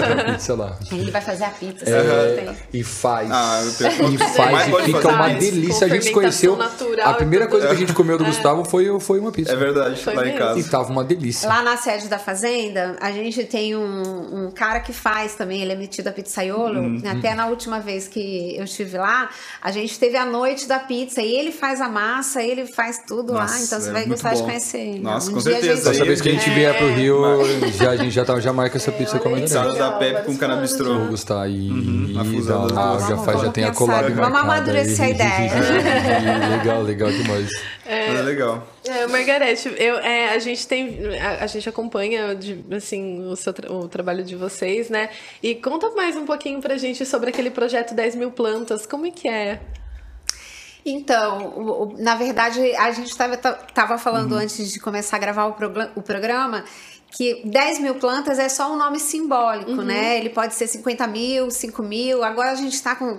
[0.06, 0.78] pede a pizza lá.
[0.92, 3.30] Ele vai fazer a pizza, É, e faz.
[3.32, 5.86] Ah, eu tenho- e faz, e fica uma delícia.
[5.86, 6.58] A gente se conheceu.
[7.02, 9.52] A primeira coisa que a gente comeu do Gustavo foi, foi uma pizza.
[9.52, 10.38] É verdade, Foi lá em mesmo.
[10.38, 10.60] casa.
[10.60, 11.48] E tava uma delícia.
[11.48, 15.72] Lá na sede da fazenda, a gente tem um, um cara que faz também, ele
[15.72, 16.78] é metido a pizzaiolo.
[16.80, 17.02] Uhum.
[17.06, 19.30] Até na última vez que eu estive lá,
[19.62, 23.32] a gente teve a noite da pizza e ele faz a massa, ele faz tudo
[23.32, 24.44] lá, Nossa, então você é vai gostar de bom.
[24.46, 24.78] conhecer.
[24.78, 24.98] ele.
[24.98, 25.74] Nossa, um com dia a certeza.
[25.74, 26.54] gente- Próxima vez que a gente É.
[26.54, 27.22] vier pro Rio,
[27.72, 29.40] já, a gente já, tá, já marca essa pizza com a aí.
[29.40, 29.52] Margarete.
[29.52, 30.98] Salada da Pepe com canabistrô.
[30.98, 33.08] Vou gostar e, Uhum, a fusão dá- das ah, duas.
[33.08, 35.50] já, faz, já tem a collab vamos amadurecer a ideia.
[36.58, 37.48] legal, legal demais.
[37.86, 38.66] É legal.
[38.86, 43.52] É, Margarete, eu, é, a gente tem, a, a gente acompanha de- assim o, seu
[43.52, 45.08] tra- o trabalho de vocês, né?
[45.42, 49.10] E conta mais um pouquinho pra gente sobre aquele projeto 10 mil plantas, como é
[49.10, 49.60] que é?
[50.84, 54.38] Então, o- o- na verdade, a gente estava falando Uhum.
[54.38, 55.54] antes de começar a gravar o,
[55.96, 56.64] o programa
[57.10, 60.18] que 10 mil plantas é só um nome simbólico, né?
[60.18, 62.24] Ele pode ser 50 mil, 5 mil.
[62.24, 63.18] Agora a gente está com.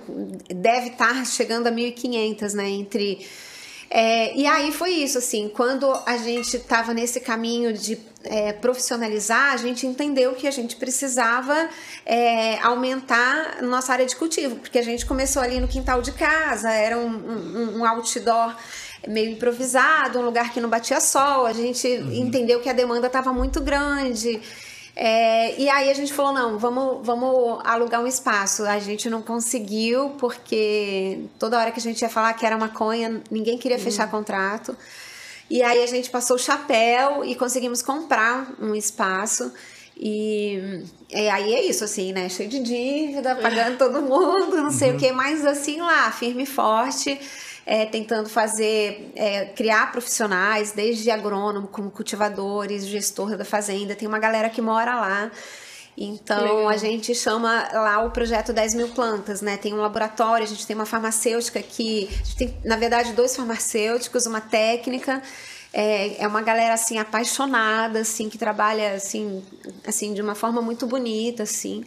[0.53, 2.69] deve estar chegando a 1.500, né?
[2.69, 3.25] Entre.
[3.89, 9.53] É, e aí foi isso, assim, quando a gente estava nesse caminho de é, profissionalizar,
[9.53, 11.69] a gente entendeu que a gente precisava
[12.05, 16.71] é, aumentar nossa área de cultivo, porque a gente começou ali no quintal de casa,
[16.71, 18.55] era um, um, um outdoor
[19.07, 23.31] meio improvisado, um lugar que não batia sol, a gente entendeu que a demanda estava
[23.31, 24.41] muito grande.
[24.95, 28.63] É, e aí a gente falou, não, vamos, vamos alugar um espaço.
[28.63, 33.21] A gente não conseguiu, porque toda hora que a gente ia falar que era maconha,
[33.29, 34.75] ninguém queria fechar contrato.
[35.49, 39.51] E aí a gente passou o chapéu e conseguimos comprar um espaço.
[39.97, 42.29] E, e aí é isso, assim, né?
[42.29, 46.45] Cheio de dívida, pagando todo mundo, não sei o que, mas assim lá, firme e
[46.45, 47.19] forte,
[47.65, 53.95] é, tentando fazer, é, criar profissionais, desde agrônomo, como cultivadores, gestor da fazenda.
[53.95, 55.31] Tem uma galera que mora lá.
[55.97, 59.55] Então a gente chama lá o projeto 10 mil plantas, né?
[59.55, 62.09] Tem um laboratório, a gente tem uma farmacêutica que.
[62.11, 65.21] A gente tem, na verdade, dois farmacêuticos, uma técnica.
[65.73, 69.43] É, é uma galera assim apaixonada, assim, que trabalha assim,
[69.85, 71.83] assim, de uma forma muito bonita, assim.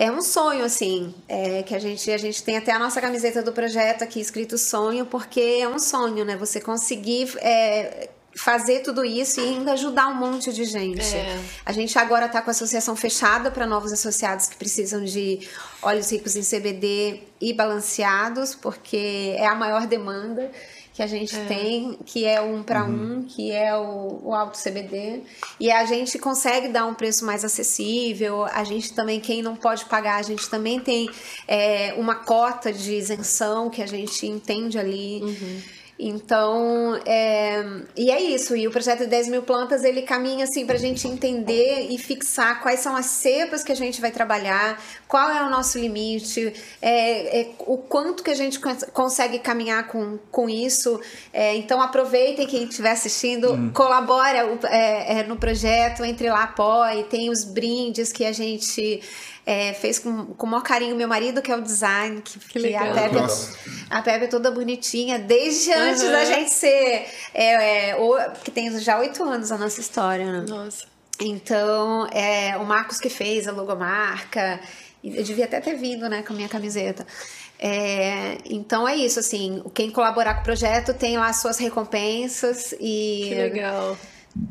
[0.00, 3.42] É um sonho, assim, é, que a gente, a gente tem até a nossa camiseta
[3.42, 6.38] do projeto aqui escrito sonho, porque é um sonho, né?
[6.38, 11.14] Você conseguir é, fazer tudo isso e ainda ajudar um monte de gente.
[11.14, 11.38] É.
[11.66, 15.46] A gente agora está com a associação fechada para novos associados que precisam de
[15.82, 20.50] óleos ricos em CBD e balanceados, porque é a maior demanda
[21.00, 25.22] que a gente tem, que é um para um, que é o, o alto CBD.
[25.58, 28.44] E a gente consegue dar um preço mais acessível.
[28.44, 31.08] A gente também, quem não pode pagar, a gente também tem
[31.48, 35.22] é, uma cota de isenção que a gente entende ali.
[36.02, 37.62] Então, é,
[37.96, 38.56] e é isso.
[38.56, 41.98] E o projeto de 10 mil plantas, ele caminha assim para a gente entender e
[41.98, 46.52] fixar quais são as cepas que a gente vai trabalhar, qual é o nosso limite,
[46.80, 51.00] é, é, o quanto que a gente cons- consegue caminhar com, com isso.
[51.32, 57.04] É, então, aproveitem quem estiver assistindo, colabora o- é, é, no projeto, entre lá, apoie,
[57.04, 59.00] tem os brindes que a gente
[59.46, 62.58] É, fez com, com o maior carinho meu marido, que é o design, que, que
[62.58, 62.90] legal.
[62.90, 63.56] a Pepe, Nossa.
[63.88, 66.12] a Pepe é toda bonitinha, desde antes Uhum.
[66.12, 67.06] da gente ser.
[67.34, 70.44] É, é, o- que tem já oito anos a nossa história, né?
[70.48, 70.84] Nossa.
[71.20, 74.60] Então, é, o Marcos que fez a logomarca,
[75.02, 77.06] e eu devia até ter vindo, né, com a minha camiseta.
[77.58, 83.24] É, então é isso, assim, quem colaborar com o projeto tem lá suas recompensas e
[83.28, 83.98] Que legal.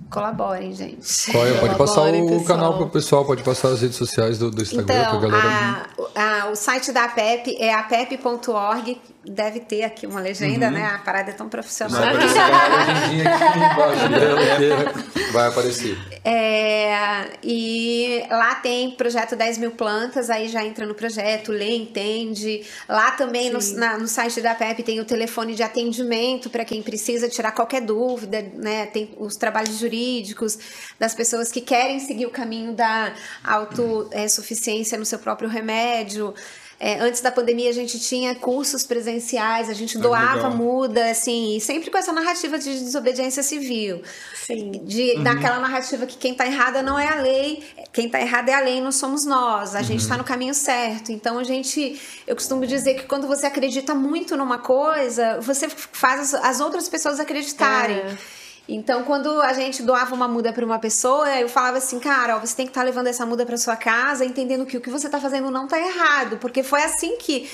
[0.10, 1.32] Colaborem, gente.
[1.32, 1.54] Qual é?
[1.60, 2.44] Pode passar o pessoal.
[2.46, 5.88] canal pro pessoal, pode passar as redes sociais do, do Instagram Então, galera.
[6.16, 10.84] a- a- o site da APEP é apep.org, deve ter aqui uma legenda, né?
[10.86, 12.02] A parada é tão profissional.
[12.02, 15.98] Vai aparecer uma legendinha aqui embaixo dela, que vai aparecer.
[16.26, 22.66] É, e lá tem projeto 10 mil plantas, aí já entra no projeto, lê, entende.
[22.88, 26.82] Lá também no, na- no site da PEP tem o telefone de atendimento para quem
[26.82, 28.88] precisa tirar qualquer dúvida, né?
[28.88, 30.58] Tem os trabalhos jurídicos
[31.00, 33.14] das pessoas que querem seguir o caminho da
[33.44, 36.34] autossuficiência no seu próprio remédio.
[36.80, 41.60] É, antes da pandemia a gente tinha cursos presenciais, a gente doava muda, assim, e
[41.60, 44.02] sempre com essa narrativa de desobediência civil
[44.34, 44.72] Sim.
[44.86, 48.54] de, daquela narrativa que quem tá errada não é a lei, quem tá errado é
[48.54, 51.12] a lei, não somos nós, a gente tá no caminho certo.
[51.12, 56.34] Então a gente, eu costumo dizer que quando você acredita muito numa coisa, você faz
[56.34, 57.98] as, as outras pessoas acreditarem.
[57.98, 58.39] É.
[58.72, 62.40] Então, quando a gente doava uma muda para uma pessoa, eu falava assim, cara, ó,
[62.40, 65.08] você tem que estar levando essa muda para sua casa, entendendo que o que você
[65.08, 67.50] está fazendo não tá errado, porque foi assim que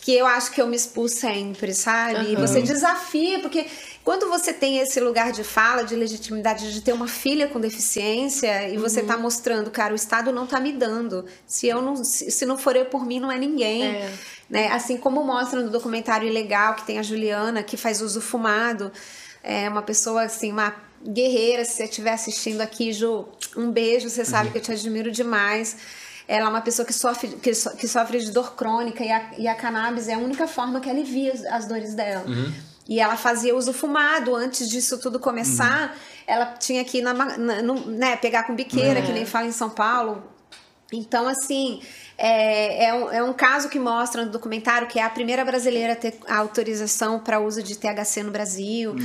[0.00, 2.30] que eu acho que eu me expus sempre, sabe?
[2.30, 2.46] E Aham.
[2.46, 3.66] você desafia, porque
[4.04, 8.68] quando você tem esse lugar de fala, de legitimidade, de ter uma filha com deficiência
[8.68, 11.26] e você tá mostrando, cara, o Estado não tá me dando.
[11.46, 13.84] Se eu não, se, se não for eu por mim, não é ninguém.
[13.84, 14.12] É.
[14.48, 14.68] Né?
[14.68, 18.90] Assim como mostra no documentário Ilegal, que tem a Juliana, que faz uso fumado.
[19.50, 21.64] É uma pessoa, assim, uma guerreira.
[21.64, 24.10] Se você estiver assistindo aqui, Ju, um beijo.
[24.10, 25.76] Você sabe que eu te admiro demais.
[26.28, 29.30] Ela é uma pessoa que sofre, que, so- que sofre de dor crônica e a,
[29.38, 32.26] e a cannabis é a única forma que alivia as, as dores dela.
[32.86, 34.34] E ela fazia uso fumado.
[34.34, 39.00] Antes disso tudo começar, ela tinha que ir na, na- no- né, pegar com biqueira,
[39.00, 40.22] que nem fala em São Paulo.
[40.92, 41.80] Então, assim,
[42.20, 45.92] é, é, um, é um caso que mostra no documentário que é a primeira brasileira
[45.92, 48.96] a ter a autorização para uso de THC no Brasil.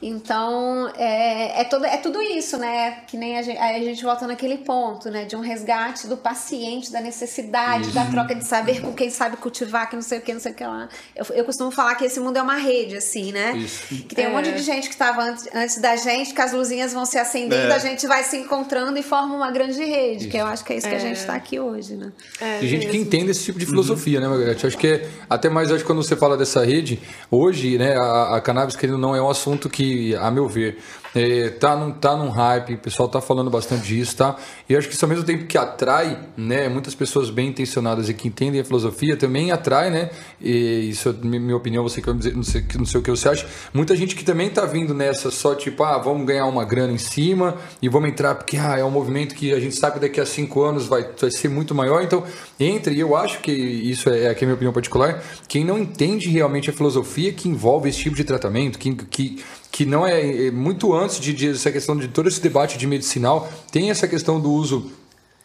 [0.00, 2.98] Então, é, é, todo, é tudo isso, né?
[3.06, 5.24] Que nem a gente, aí a gente volta naquele ponto, né?
[5.24, 9.88] De um resgate do paciente, da necessidade, da troca de saber com quem sabe cultivar,
[9.88, 10.88] que não sei o que, não sei o que lá.
[11.14, 13.56] Eu, eu costumo falar que esse mundo é uma rede, assim, né?
[13.56, 13.86] Isso.
[14.06, 14.32] Que tem um É.
[14.32, 17.72] monte de gente que estava antes, antes da gente, que as luzinhas vão se acendendo,
[17.72, 17.74] É.
[17.74, 20.76] a gente vai se encontrando e forma uma grande rede, que eu acho que é
[20.76, 21.00] isso que a É.
[21.00, 22.12] gente está aqui hoje, né?
[22.40, 23.02] É Tem gente que mesmo.
[23.02, 24.66] entende esse tipo de filosofia, né, Margarete?
[24.66, 28.36] Acho que é, até mais acho que quando você fala dessa rede, hoje, né, a,
[28.36, 30.78] a cannabis querendo não é um assunto que, a meu ver,
[31.16, 34.36] é, tá, num, tá num hype, o pessoal tá falando bastante disso, tá?
[34.68, 38.14] E acho que isso ao mesmo tempo que atrai, né, muitas pessoas bem intencionadas e
[38.14, 40.10] que entendem a filosofia, também atrai, né?
[40.40, 43.00] E isso é mi- minha opinião, você que vai me dizer, não sei, não sei
[43.00, 43.46] o que você acha.
[43.72, 46.98] Muita gente que também tá vindo nessa só tipo, ah, vamos ganhar uma grana em
[46.98, 50.26] cima e vamos entrar porque ah, é um movimento que a gente sabe daqui a
[50.26, 52.24] cinco anos vai, vai ser muito maior, então
[52.60, 55.78] entre, e eu acho que isso é, é aqui a minha opinião particular, quem não
[55.78, 59.42] entende realmente a filosofia que envolve esse tipo de tratamento, que, que,
[59.76, 62.86] que não é, é muito antes de, de essa questão de todo esse debate de
[62.86, 64.90] medicinal, tem essa questão do uso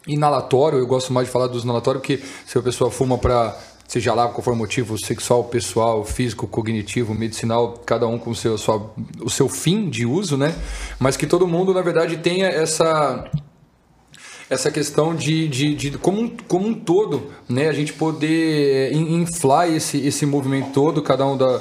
[0.08, 3.54] inalatório, eu gosto mais de falar do uso inalatório, porque se a pessoa fuma para
[3.86, 8.34] seja lá qual for o motivo, sexual, pessoal, físico, cognitivo, medicinal, cada um com o
[8.34, 8.90] seu, sua,
[9.20, 10.54] o seu fim de uso, né?
[10.98, 13.30] Mas que todo mundo, na verdade, tenha essa
[14.48, 17.68] essa questão de, de, de como, um, como um todo, né?
[17.68, 21.60] A gente poder in- inflar esse, esse movimento todo, cada um da.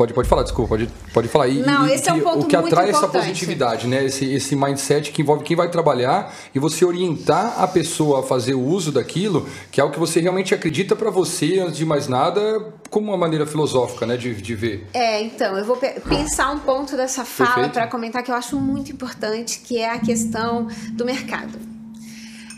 [0.00, 1.48] Pode, pode falar, desculpa, pode, pode falar.
[1.48, 3.20] E, Não, e esse é um ponto O que atrai essa importante.
[3.26, 4.02] positividade, né?
[4.06, 8.54] Esse, esse mindset que envolve quem vai trabalhar e você orientar a pessoa a fazer
[8.54, 12.08] o uso daquilo, que é o que você realmente acredita para você, antes de mais
[12.08, 14.16] nada, como uma maneira filosófica, né?
[14.16, 14.86] De, de ver.
[14.94, 18.58] É, então, eu vou pe- pensar um ponto dessa fala para comentar que eu acho
[18.58, 21.58] muito importante, que é a questão do mercado.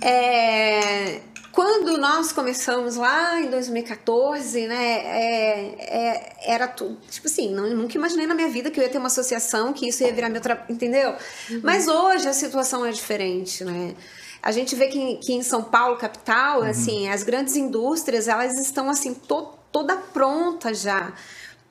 [0.00, 1.20] É,
[1.52, 7.96] quando nós começamos lá em 2014, né, é, é, era tudo, tipo assim, não, nunca
[7.96, 10.40] imaginei na minha vida que eu ia ter uma associação, que isso ia virar meu
[10.40, 11.14] trabalho, entendeu?
[11.62, 13.94] Mas hoje a situação é diferente, né?
[14.42, 18.90] A gente vê que, que em São Paulo, capital, assim, as grandes indústrias, elas estão
[18.90, 21.12] assim, to, toda pronta já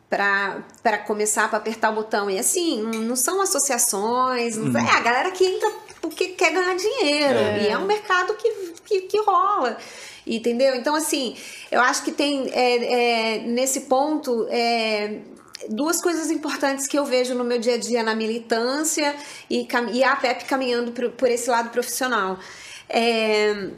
[0.09, 2.29] para começar para apertar o botão.
[2.29, 5.69] E assim, não, são associações, não- é a galera que entra
[6.02, 7.39] porque quer ganhar dinheiro.
[7.62, 8.49] E é um mercado que,
[8.86, 9.78] que, que rola.
[10.26, 10.76] Entendeu?
[10.76, 11.36] Então, assim,
[11.72, 14.47] eu acho que tem é, é, nesse ponto.
[14.49, 15.20] é,
[15.70, 19.16] Duas coisas importantes que eu vejo no meu dia a dia na militância
[19.47, 22.39] e, e a PEP caminhando por, por esse lado profissional.
[22.89, 23.70] É,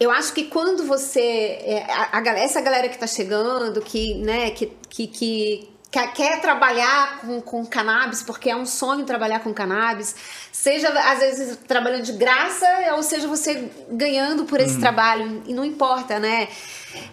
[0.00, 1.20] eu acho que quando você.
[1.20, 6.40] é, a, a, essa galera que está chegando, que, né, que, que, que quer, quer
[6.40, 10.16] trabalhar com, com cannabis, porque é um sonho trabalhar com cannabis,
[10.50, 12.66] seja às vezes trabalhando de graça,
[12.96, 14.80] ou seja você ganhando por esse uhum.
[14.80, 16.48] trabalho, e não importa, né?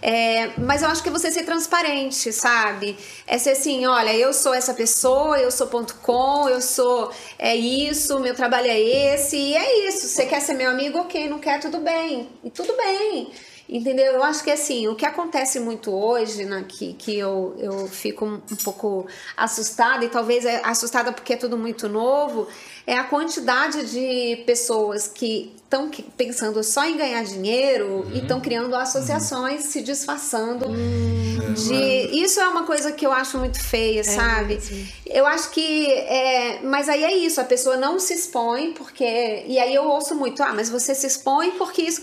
[0.01, 2.97] É, mas eu acho que é você ser transparente, sabe?
[3.27, 7.55] É ser assim, olha, eu sou essa pessoa, eu sou ponto .com, eu sou é
[7.55, 10.07] isso, meu trabalho é esse, e é isso.
[10.07, 12.29] Você quer ser meu amigo, ok, não quer, tudo bem.
[12.43, 13.31] E tudo bem.
[13.71, 14.13] Entendeu?
[14.13, 18.25] Eu acho que assim, o que acontece muito hoje, né, que, que eu, eu fico
[18.25, 19.05] um, pouco
[19.37, 22.47] assustada, e talvez é assustada porque é tudo muito novo,
[22.87, 28.11] é a quantidade de pessoas que estão pensando só em ganhar dinheiro uhum.
[28.11, 29.71] e estão criando associações uhum.
[29.71, 31.53] se disfarçando uhum.
[31.53, 32.19] de.
[32.19, 34.55] Isso é uma coisa que eu acho muito feia, é sabe?
[34.55, 34.87] Mesmo.
[35.05, 35.85] Eu acho que.
[35.91, 36.59] É...
[36.63, 39.43] Mas aí é isso, a pessoa não se expõe porque.
[39.45, 42.01] E aí eu ouço muito, ah, mas você se expõe porque isso.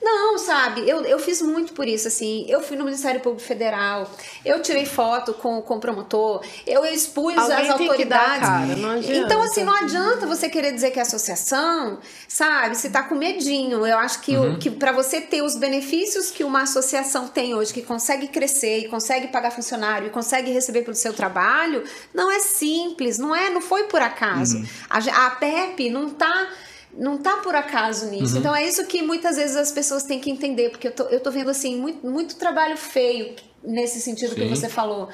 [0.00, 0.88] Não, sabe?
[0.88, 2.46] Eu, eu fiz muito por isso, assim.
[2.48, 4.08] Eu fui no Ministério Público Federal,
[4.44, 8.48] eu tirei foto com, com o promotor, eu expus Alguém as autoridades.
[8.48, 8.98] Cara.
[9.02, 11.98] Então, assim, não adianta você querer dizer que é associação,
[12.28, 12.76] sabe?
[12.76, 13.86] Se tá com medinho.
[13.86, 14.58] Eu acho que, uhum.
[14.58, 18.88] que para você ter os benefícios que uma associação tem hoje, que consegue crescer e
[18.88, 21.84] consegue pagar funcionário e consegue receber pelo seu trabalho,
[22.14, 24.58] não é simples, não é, não foi por acaso.
[24.58, 24.66] Uhum.
[24.90, 26.48] A, a PEP não tá
[26.92, 28.34] não tá por acaso nisso.
[28.34, 28.40] Uhum.
[28.40, 31.20] Então é isso que muitas vezes as pessoas têm que entender, porque eu tô, eu
[31.20, 34.40] tô vendo assim muito, muito trabalho feio nesse sentido Sim.
[34.40, 35.08] que você falou.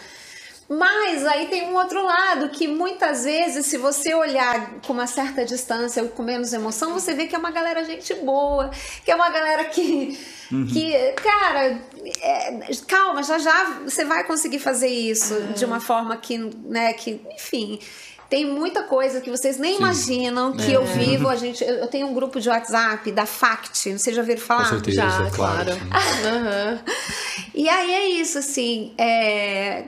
[0.69, 5.45] Mas aí tem um outro lado que muitas vezes, se você olhar com uma certa
[5.45, 8.71] distância ou com menos emoção, você vê que é uma galera gente boa,
[9.05, 10.19] que é uma galera que,
[10.51, 10.67] uhum.
[10.67, 11.79] que cara,
[12.23, 15.53] é, calma, já já você vai conseguir fazer isso uhum.
[15.53, 17.79] de uma forma que, né, que, enfim.
[18.31, 19.79] Tem muita coisa que vocês nem Sim.
[19.79, 20.77] imaginam que é.
[20.77, 21.29] eu vivo.
[21.29, 24.65] A gente, eu tenho um grupo de WhatsApp da FACT, não sei já ouviram falar?
[24.65, 25.71] Com certeza, já, claro.
[25.73, 26.79] uhum.
[27.55, 29.85] E aí é isso, assim, é,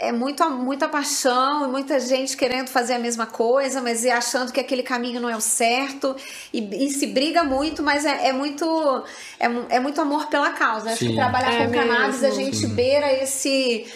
[0.00, 4.58] é muito, muita paixão e muita gente querendo fazer a mesma coisa, mas achando que
[4.58, 6.16] aquele caminho não é o certo
[6.52, 9.04] e, e se briga muito, mas é, é muito
[9.38, 10.90] é, é, muito amor pela causa.
[10.90, 11.88] Acho que trabalhar é com mesmo.
[11.88, 12.68] cannabis a gente Sim.
[12.68, 13.86] beira esse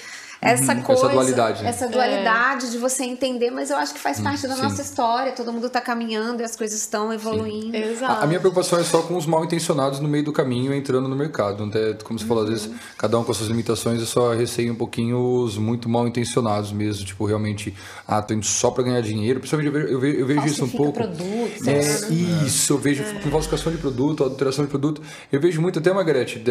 [0.44, 2.70] essa uhum, coisa, essa dualidade, essa dualidade é.
[2.70, 4.62] de você entender, mas eu acho que faz parte da sim.
[4.62, 5.32] nossa história.
[5.32, 7.74] Todo mundo está caminhando e as coisas estão evoluindo.
[7.74, 8.20] Exato.
[8.20, 11.08] A, a, minha preocupação é só com os mal intencionados no meio do caminho entrando
[11.08, 11.64] no mercado.
[11.64, 12.28] Até, como você uhum.
[12.28, 15.56] falou, às vezes cada um com as suas limitações, eu só receio um pouquinho os
[15.56, 17.74] muito mal intencionados mesmo, tipo realmente,
[18.06, 19.40] ah, tô indo só para ganhar dinheiro.
[19.40, 20.92] Principalmente eu vejo, eu vejo, eu vejo isso um pouco.
[20.92, 22.44] Produto, é, né?
[22.46, 23.30] isso, eu vejo é.
[23.30, 25.00] falsificação de produto, adulteração de produto.
[25.32, 26.42] Eu vejo muito até Margarete,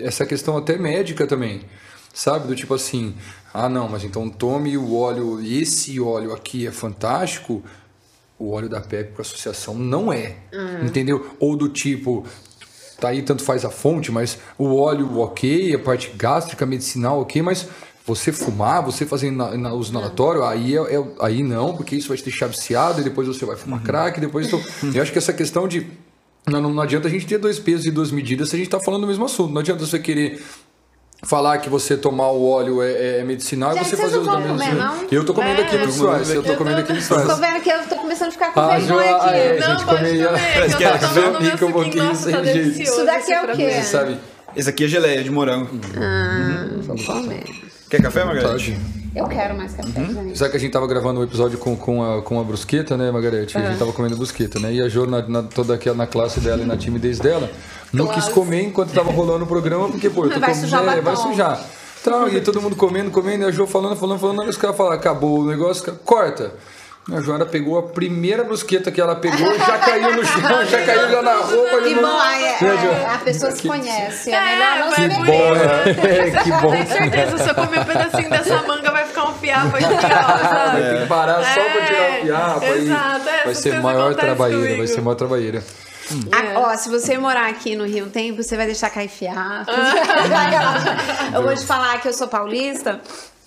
[0.00, 1.60] essa questão até médica também
[2.16, 2.48] sabe?
[2.48, 3.14] Do tipo assim,
[3.52, 7.62] ah não, mas então tome o óleo, esse óleo aqui é fantástico,
[8.38, 10.86] o óleo da PEP com associação não é, uhum.
[10.86, 11.36] entendeu?
[11.38, 12.24] Ou do tipo,
[12.98, 17.42] tá aí tanto faz a fonte, mas o óleo ok, a parte gástrica, medicinal ok,
[17.42, 17.68] mas
[18.06, 22.08] você fumar, você fazer na, na uso inalatório, aí, é, é, aí não, porque isso
[22.08, 23.84] vai te deixar viciado e depois você vai fumar uhum.
[23.84, 24.46] crack, depois...
[24.46, 24.62] Então,
[24.94, 25.86] eu acho que essa questão de
[26.46, 28.78] não, não, adianta a gente ter dois pesos e duas medidas se a gente está
[28.78, 29.52] falando do mesmo assunto.
[29.52, 30.40] Não adianta você querer
[31.22, 35.10] falar que você tomar o óleo é, é medicinal Gente, e você fazer os dominantes.
[35.10, 37.28] Eu tô comendo é, aqui no Suárez, eu tô comendo aqui no Suárez.
[37.28, 39.28] Tô vendo que eu tô começando a ficar com ah, vergonha aqui.
[39.28, 40.28] É, a gente não, comia.
[40.54, 42.82] Parece que era café pica um pouquinho sem tá jeito.
[42.82, 43.82] Isso daqui é o quê?
[43.82, 44.18] Sabe?
[44.54, 45.78] Esse aqui é geleia de morango.
[45.96, 46.80] Ah, uhum.
[46.82, 47.44] vamos comer.
[47.90, 48.76] Quer café, Margarete?
[49.16, 50.36] Eu quero mais café, uhum.
[50.36, 53.10] Sabe que a gente tava gravando um episódio com, com, a, com a brusqueta, né,
[53.10, 53.56] Margarete?
[53.56, 53.64] Uhum.
[53.64, 54.74] A gente tava comendo brusqueta, né?
[54.74, 57.50] E a Jo, na, na, toda aquela na classe dela e na timidez dela,
[57.90, 60.68] não quis comer enquanto tava rolando o programa, porque, pô, eu tô vai comendo.
[60.68, 61.64] Sujar é, vai sujar.
[62.04, 64.76] Tal, e todo mundo comendo, comendo, e a Jo falando, falando, falando, e os caras
[64.76, 66.52] falam, acabou o negócio, corta.
[67.12, 70.84] A Joana pegou a primeira brusqueta que ela pegou e já caiu no chão, já
[70.84, 71.80] caiu já na roupa.
[71.82, 74.32] Que bom, é, é, a pessoa se conhece.
[74.32, 76.70] É, melhor não que bom, é, que bom.
[76.72, 78.90] Tenho certeza, se eu comer um pedacinho dessa manga
[79.36, 80.82] vai aqui, sabe?
[80.82, 82.64] Tem que parar só pra tirar o fiapo.
[82.64, 85.64] Exato, é, vai ser maior trabalheira, vai ser maior trabalheira.
[86.12, 86.20] Hum.
[86.32, 89.70] A, ó, se você morar aqui no Rio um tempo, você vai deixar cair fiapo.
[91.34, 93.00] eu vou te falar que eu sou paulista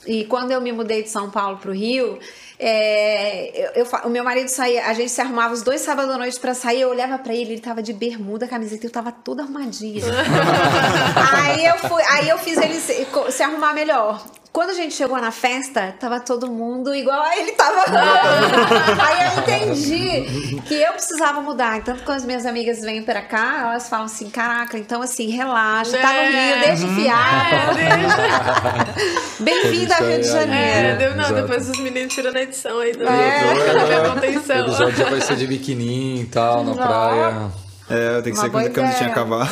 [0.06, 2.20] e quando eu me mudei de São Paulo para o Rio,
[2.58, 6.18] é, eu, eu, o meu marido saía, a gente se arrumava os dois sábados à
[6.18, 9.44] noite para sair, eu olhava para ele, ele tava de bermuda, camiseta, eu tava toda
[9.44, 10.04] arrumadinha.
[11.46, 14.22] aí eu fui, aí eu fiz ele se, se arrumar melhor.
[14.52, 17.84] Quando a gente chegou na festa, tava todo mundo igual a ele tava.
[19.00, 21.84] Aí eu entendi que eu precisava mudar.
[21.84, 25.96] Tanto quando as minhas amigas vêm pra cá, elas falam assim: caraca, então assim, relaxa,
[26.00, 26.62] tá no Rio, é.
[26.66, 27.78] deixa enfiar.
[27.80, 30.88] É, Bem-vinda ao Rio de Janeiro.
[30.88, 33.14] É, deu não, depois os meninos tiram na edição aí também.
[33.14, 33.44] É.
[33.46, 37.52] O episódio vai ser de biquininho e tal, na praia.
[37.88, 39.48] É, tem que Uma ser quando a camisinha acabar.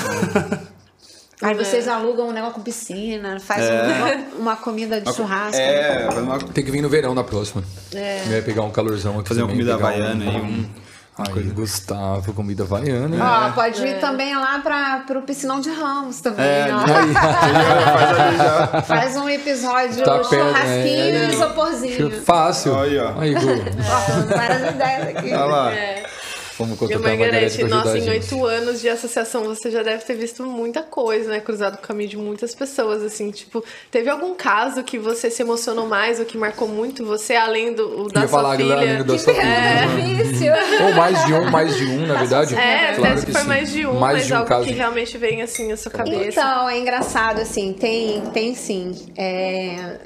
[1.41, 1.63] Aí É.
[1.63, 3.83] vocês alugam um negócio com piscina, faz É.
[3.83, 5.55] um negócio- uma comida de churrasco.
[5.61, 7.63] É, uma, Tem que vir no verão na próxima.
[7.93, 8.23] É.
[8.27, 10.69] Vai pegar um calorzão aqui fazer uma comida havaiana um- aí, um...
[11.19, 13.17] Ai, Gustavo, comida havaiana.
[13.19, 18.81] Ó, pode ir também lá para pro Piscinão de Ramos também, É, faz ali já.
[18.83, 21.29] Faz um episódio Tá perto, churrasquinho é, é.
[21.29, 22.21] e isoporzinho.
[22.23, 22.79] Fácil.
[22.79, 23.19] Aí, ó.
[23.19, 23.39] Aí, Gu.
[23.41, 25.33] Ó, várias ideias aqui.
[25.33, 25.71] Olha lá.
[26.57, 29.69] Vamos E contratar a Margarete Margarete, pra ajudar nossa, em oito anos de associação você
[29.69, 31.39] já deve ter visto muita coisa, né?
[31.39, 35.41] Cruzado com o caminho de muitas pessoas, assim, tipo, teve algum caso que você se
[35.43, 38.73] emocionou mais ou que marcou muito você, além do o da sua falar filha?
[38.75, 39.45] além da sua filha.
[39.45, 39.85] né?
[40.13, 40.53] Difícil.
[40.85, 42.55] Ou mais de um, mais de um, na verdade.
[42.55, 43.47] É, Claro até se que for sim.
[43.47, 44.65] mais de um, mais mas de um algo caso.
[44.65, 46.39] que realmente vem assim na sua cabeça.
[46.41, 48.95] Então, é engraçado, assim, tem, tem sim.
[49.17, 49.99] É,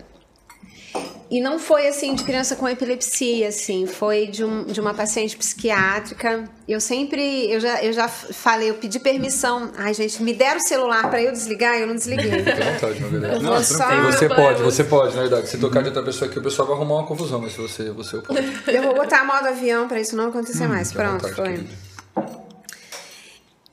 [1.32, 5.38] E não foi assim de criança com epilepsia, assim, foi de, um, de uma paciente
[5.38, 6.44] psiquiátrica.
[6.68, 9.72] Eu sempre, eu já, eu já falei, eu pedi permissão.
[9.78, 12.32] Ai, gente, me deram o celular pra eu desligar, eu não desliguei.
[12.32, 13.02] Vontade.
[13.02, 15.48] Eu vou só- Você pode, você pode, na verdade.
[15.48, 17.90] Se tocar de outra pessoa aqui, o pessoal vai arrumar uma confusão, mas se você,
[17.92, 18.54] você eu pode.
[18.68, 20.90] Eu vou botar modo avião pra isso não acontecer mais.
[20.92, 21.46] Fique à Pronto, vontade, foi.
[21.54, 22.51] querida.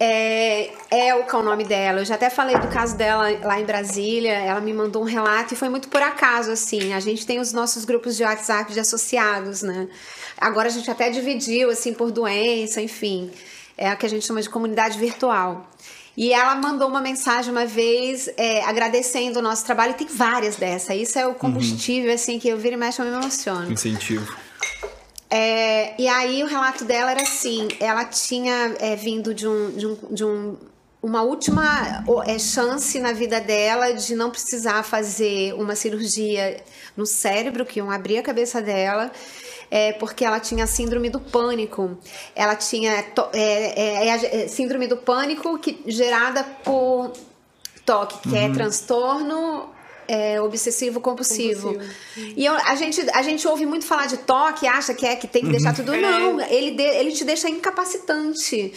[0.01, 2.01] É, Elka é o nome dela.
[2.01, 4.33] Eu já até falei do caso dela lá em Brasília.
[4.33, 6.93] Ela me mandou um relato e foi muito por acaso, assim.
[6.93, 9.89] A gente tem os nossos grupos de WhatsApp de associados, né?
[10.41, 13.31] Agora a gente até dividiu, assim, por doença, enfim.
[13.77, 15.69] É a que a gente chama de comunidade virtual.
[16.17, 19.93] E ela mandou uma mensagem uma vez é, agradecendo o nosso trabalho.
[19.93, 20.97] E tem várias dessas.
[20.97, 23.73] Isso é o combustível, assim, que eu viro e mexe, eu me emociono.
[23.73, 24.33] Incentivo.
[25.31, 29.87] É, e aí o relato dela era assim, ela tinha é, vindo de um, de
[29.87, 30.57] um, de um-
[31.03, 36.63] uma última é, chance na vida dela de não precisar fazer uma cirurgia
[36.97, 39.11] no cérebro, que iam abrir a cabeça dela.
[39.71, 41.99] É, porque ela tinha síndrome do pânico.
[42.35, 43.05] Ela tinha é,
[43.35, 47.13] é, é é síndrome do pânico que, gerada por
[47.85, 49.69] TOC, que é transtorno
[50.09, 51.79] é, obsessivo compulsivo.
[52.37, 55.29] E eu- a, gente, a gente ouve muito falar de toque, acha que é que
[55.29, 55.93] tem que deixar tudo.
[55.95, 58.73] Não, ele, de- ele te deixa incapacitante.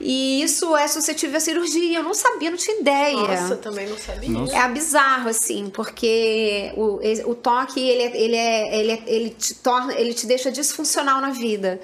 [0.00, 1.98] E isso é suscetível à cirurgia.
[1.98, 3.16] Eu não sabia, não tinha ideia.
[3.16, 4.28] Nossa, também não sabia.
[4.52, 6.98] É bizarro, assim, porque o,
[7.30, 11.20] o toque, ele, é- ele, é, ele, é- ele, te torna, ele te deixa disfuncional
[11.20, 11.80] na vida.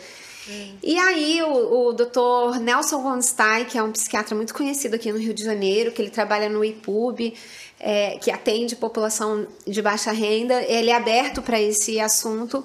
[0.82, 2.59] E aí o, o Dr.
[2.61, 6.11] Nelson Goldstein, que é um psiquiatra muito conhecido aqui no Rio de Janeiro, que ele
[6.11, 7.34] trabalha no IPUB,
[7.80, 12.64] é, que atende população de baixa renda, ele é aberto para esse assunto.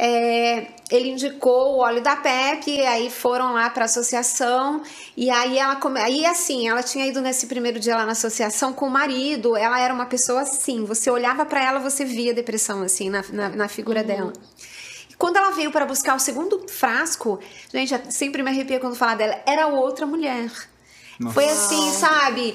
[0.00, 4.80] É, ele indicou o óleo da PEP, aí foram lá para a associação,
[5.16, 6.00] e aí ela come...
[6.00, 9.80] aí assim, ela tinha ido nesse primeiro dia lá na associação com o marido, ela
[9.80, 13.68] era uma pessoa assim, você olhava para ela, você via depressão assim na, na, na
[13.68, 14.32] figura dela.
[15.10, 17.40] E quando ela veio para buscar o segundo frasco,
[17.74, 20.48] gente, sempre me arrepia quando falar dela, era outra mulher.
[21.32, 22.54] Foi assim, sabe?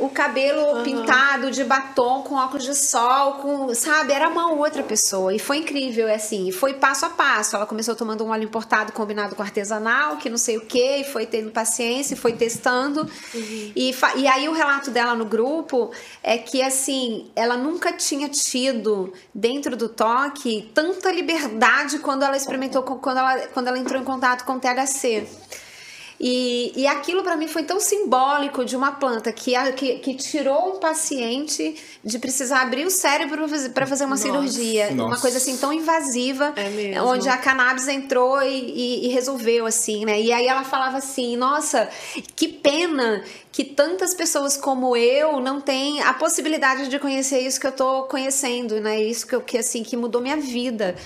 [0.00, 4.12] O cabelo pintado de batom com óculos de sol, com, sabe?
[4.12, 5.32] Era uma outra pessoa.
[5.34, 6.46] E foi incrível, é assim.
[6.48, 7.56] E foi passo a passo.
[7.56, 11.04] Ela começou tomando um óleo importado combinado com artesanal, que não sei o quê, e
[11.04, 13.08] foi tendo paciência, e foi testando.
[13.74, 15.90] E, fa- e aí o relato dela no grupo
[16.22, 22.82] é que, assim, ela nunca tinha tido, dentro do toque, tanta liberdade quando ela experimentou,
[22.82, 25.26] com- quando ela, quando ela entrou em contato com o THC.
[26.20, 30.14] E, e aquilo para mim foi tão simbólico de uma planta que, a- que, que
[30.14, 34.88] tirou um paciente de precisar abrir o cérebro para fazer uma cirurgia.
[34.90, 35.22] Uma Nossa.
[35.22, 40.20] coisa assim tão invasiva, É onde a cannabis entrou e, e- e resolveu, assim, né?
[40.20, 41.88] E aí ela falava assim: nossa,
[42.34, 47.66] que pena que tantas pessoas como eu não têm a possibilidade de conhecer isso que
[47.66, 49.00] eu tô conhecendo, né?
[49.00, 50.96] Isso que, eu- que assim, que mudou minha vida.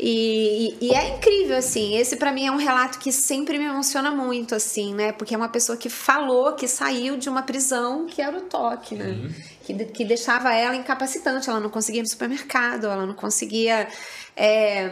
[0.00, 1.96] E, e- e é incrível, assim.
[1.96, 5.10] Esse pra mim é um relato que sempre me emociona muito, assim, né?
[5.12, 8.94] Porque é uma pessoa que falou que saiu de uma prisão que era o toque,
[8.94, 9.30] né?
[9.64, 11.50] Que, de- que deixava ela incapacitante.
[11.50, 13.88] Ela não conseguia ir no supermercado, ela não conseguia.
[14.36, 14.90] é,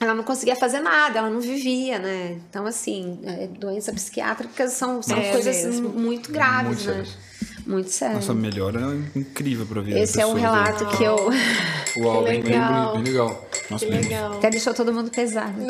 [0.00, 2.38] ela não conseguia fazer nada, ela não vivia, né?
[2.48, 5.88] Então, assim, é, doenças psiquiátricas são, são É coisas mesmo.
[5.88, 6.92] muito graves, Muito né?
[6.94, 7.18] sérias.
[7.66, 8.14] Muito sério.
[8.14, 8.80] Nossa, melhora
[9.14, 9.98] é incrível pra vida.
[9.98, 11.16] Esse é um relato que eu.
[11.98, 12.72] Uau, bem, bem legal.
[12.92, 13.47] bonito, bem legal.
[13.70, 14.32] Nossa, Que legal.
[14.38, 15.52] Até deixou todo mundo pesado.
[15.58, 15.66] Não,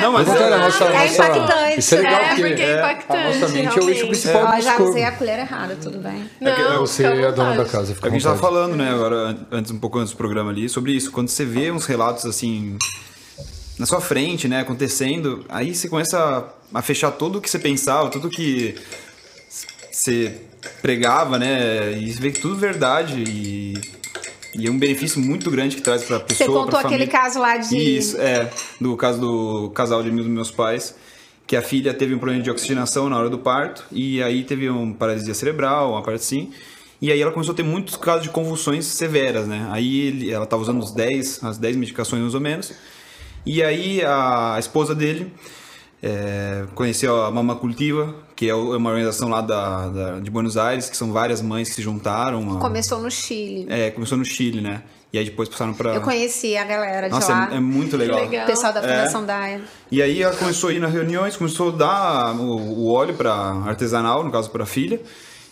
[0.00, 1.78] Não, mas Mas, cara, a nossa, É nossa- impactante.
[1.80, 4.44] Isso é legal É, porque, porque é impactante, a nossa mente é o eixo principal
[4.44, 6.30] Ó, do já usei a colher errada, tudo bem.
[6.40, 8.54] não, Você fica à é a dona da casa, É que a gente tava vontade.
[8.54, 11.10] falando, né, agora, antes, um pouco antes do programa ali, sobre isso.
[11.10, 12.76] Quando você vê uns relatos assim
[13.78, 16.18] na sua frente, né, acontecendo, aí você começa
[16.72, 18.74] a, a fechar tudo o que você pensava, tudo que
[19.92, 20.40] você
[20.82, 23.74] pregava, né, e você vê que tudo é verdade e,
[24.54, 27.56] e é um benefício muito grande que traz pra pessoa, Você contou aquele caso lá
[27.56, 27.76] de.
[27.76, 30.94] Isso, é, do caso do casal de amigos dos meus pais,
[31.46, 34.68] que a filha teve um problema de oxigenação na hora do parto e aí teve
[34.68, 36.52] uma paralisia cerebral, uma parte assim.
[37.00, 39.68] E aí ela começou a ter muitos casos de convulsões severas, né?
[39.70, 42.72] Aí ela estava usando os 10, as 10 medicações mais ou menos.
[43.46, 45.32] E aí a esposa dele
[46.02, 50.88] é, conheceu a Mama Cultiva, que é uma organização lá da, da, de Buenos Aires,
[50.88, 52.40] que são várias mães que se juntaram.
[52.40, 52.60] Uma...
[52.60, 53.66] Começou no Chile.
[53.68, 54.84] É, começou no Chile, né?
[55.12, 55.96] E aí depois passaram para.
[55.96, 57.48] Eu conheci a galera de Nossa, lá.
[57.50, 58.20] É, é muito legal.
[58.20, 58.44] legal.
[58.44, 59.26] O pessoal da Fundação É.
[59.26, 59.60] Daia.
[59.90, 63.32] E aí ela começou a ir nas reuniões, começou a dar o, o óleo para
[63.32, 65.00] artesanal, no caso para a filha.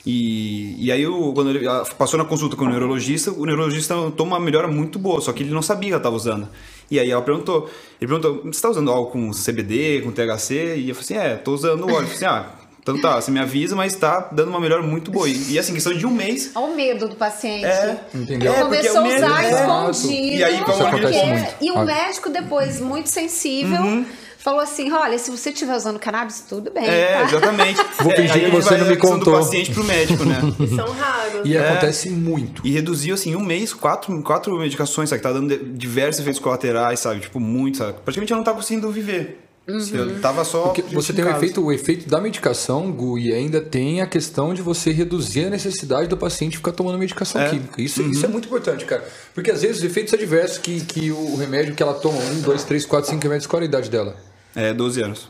[0.06, 1.66] E, e aí, o, quando ele
[1.98, 5.42] passou na consulta com o neurologista, o neurologista notou uma melhora muito boa, só que
[5.42, 6.48] ele não sabia que ela estava usando.
[6.88, 7.68] E aí ela perguntou,
[8.00, 10.76] ele perguntou, você está usando algo com CBD, com THC?
[10.76, 12.06] E eu falei assim, é, tô usando o óleo.
[12.06, 15.10] Eu falei assim, ah, então tá, você me avisa, mas tá dando uma melhora muito
[15.10, 15.28] boa.
[15.28, 17.64] E, assim, questão de um mês, Olha o medo do paciente.
[17.64, 18.52] é, Entendeu?
[18.52, 19.50] É, porque Começou a usar é.
[19.90, 20.12] escondido.
[20.36, 21.54] E aí, Isso acontece porque- muito.
[21.60, 24.06] E o médico depois, muito sensível, Uhum.
[24.38, 26.86] falou assim: olha, se você estiver usando cannabis, tudo bem.
[26.86, 27.22] É, tá?
[27.24, 27.80] exatamente.
[28.00, 29.18] Vou É, fingir aí que você não me contou.
[29.34, 30.40] do paciente pro médico, né?
[30.60, 31.40] E são raros.
[31.44, 31.68] E É.
[31.68, 32.62] acontece muito.
[32.64, 35.20] E reduziu, assim, em um mês, quatro, quatro medicações, sabe?
[35.22, 37.18] Que tá dando de- diversos efeitos colaterais, sabe?
[37.20, 37.94] Tipo, muito, sabe?
[38.04, 39.42] Praticamente eu não tava conseguindo viver.
[39.66, 40.62] Eu tava só...
[40.68, 44.54] Porque você tem o efeito, o efeito da medicação, Gu, e ainda tem a questão
[44.54, 47.50] de você reduzir a necessidade do paciente ficar tomando medicação É.
[47.50, 47.82] química.
[47.82, 49.04] Isso, isso é muito importante, cara.
[49.34, 52.62] Porque às vezes os efeitos adversos que, que o remédio que ela toma, um, dois,
[52.62, 54.14] três, quatro, cinco remédios, qual a idade dela?
[54.54, 55.28] É, 12 anos.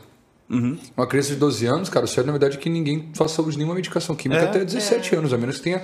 [0.49, 0.77] Uhum.
[0.95, 3.51] Uma criança de 12 anos, cara, o certo na verdade é que ninguém faça uso
[3.51, 4.45] de nenhuma medicação química É.
[4.45, 5.81] até 17 anos, a menos que tenha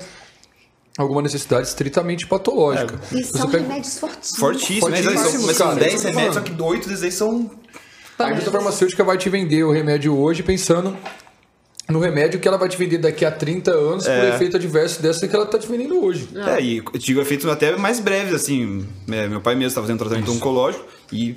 [0.98, 3.00] alguma necessidade estritamente patológica.
[3.12, 4.40] E Você são pega- remédios fortíssimos.
[4.40, 5.02] Fortíssimo, né?
[5.02, 7.52] São, Fortíssimos, mas são 10 que eu tô remédios, só que 8 desses são...
[8.20, 10.96] A indústria farmacêutica vai te vender o remédio hoje pensando
[11.90, 14.36] no remédio que ela vai te vender daqui a 30 anos por É.
[14.36, 16.30] efeito adverso dessa que ela tá te vendendo hoje.
[16.36, 18.88] É, e eu digo efeitos até mais breves, assim.
[19.12, 21.36] É, meu pai mesmo estava fazendo tratamento oncológico e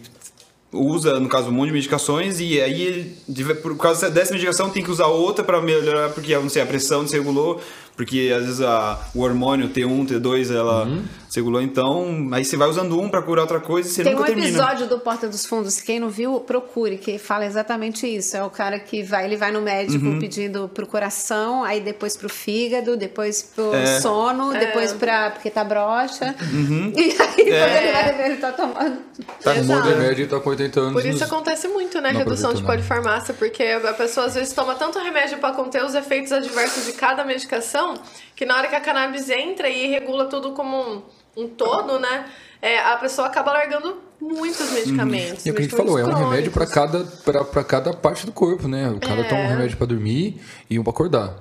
[0.72, 3.16] usa, no caso, um monte de medicações e aí,
[3.62, 7.02] por causa dessa medicação, tem que usar outra para melhorar, porque, não sei, a pressão
[7.02, 7.60] desregulou,
[7.96, 11.02] porque às vezes a, o hormônio T1, T2, ela Uhum.
[11.26, 14.16] desregulou, então aí você vai usando um para curar outra coisa e você Tem um
[14.18, 14.48] nunca termina.
[14.48, 18.36] episódio do Porta dos Fundos, quem não viu, procure, que fala exatamente isso.
[18.36, 20.18] É o cara que vai, ele vai no médico Uhum.
[20.18, 24.00] pedindo pro coração, aí depois pro fígado, depois pro É.
[24.00, 25.30] sono, depois pra.
[25.30, 26.34] porque tá broxa.
[26.96, 28.98] E aí quando ele vai ver, ele tá tomando.
[29.42, 30.92] Tá com um remédio e tá com 80 anos.
[30.92, 32.12] Por isso nos- acontece muito, né?
[32.12, 35.94] Não Redução de polifarmácia, porque a pessoa às vezes toma tanto remédio para conter os
[35.94, 37.85] efeitos adversos de cada medicação,
[38.34, 41.02] que na hora que a cannabis entra e regula tudo como um,
[41.36, 42.26] um todo, né?
[42.62, 45.44] é, a pessoa acaba largando muitos medicamentos.
[45.44, 47.20] E é o que a gente falou, é um remédio para crônicos.
[47.22, 48.88] cada, pra- pra cada parte do corpo, né?
[48.88, 49.24] O cara É.
[49.24, 51.34] toma um remédio para dormir e um para acordar.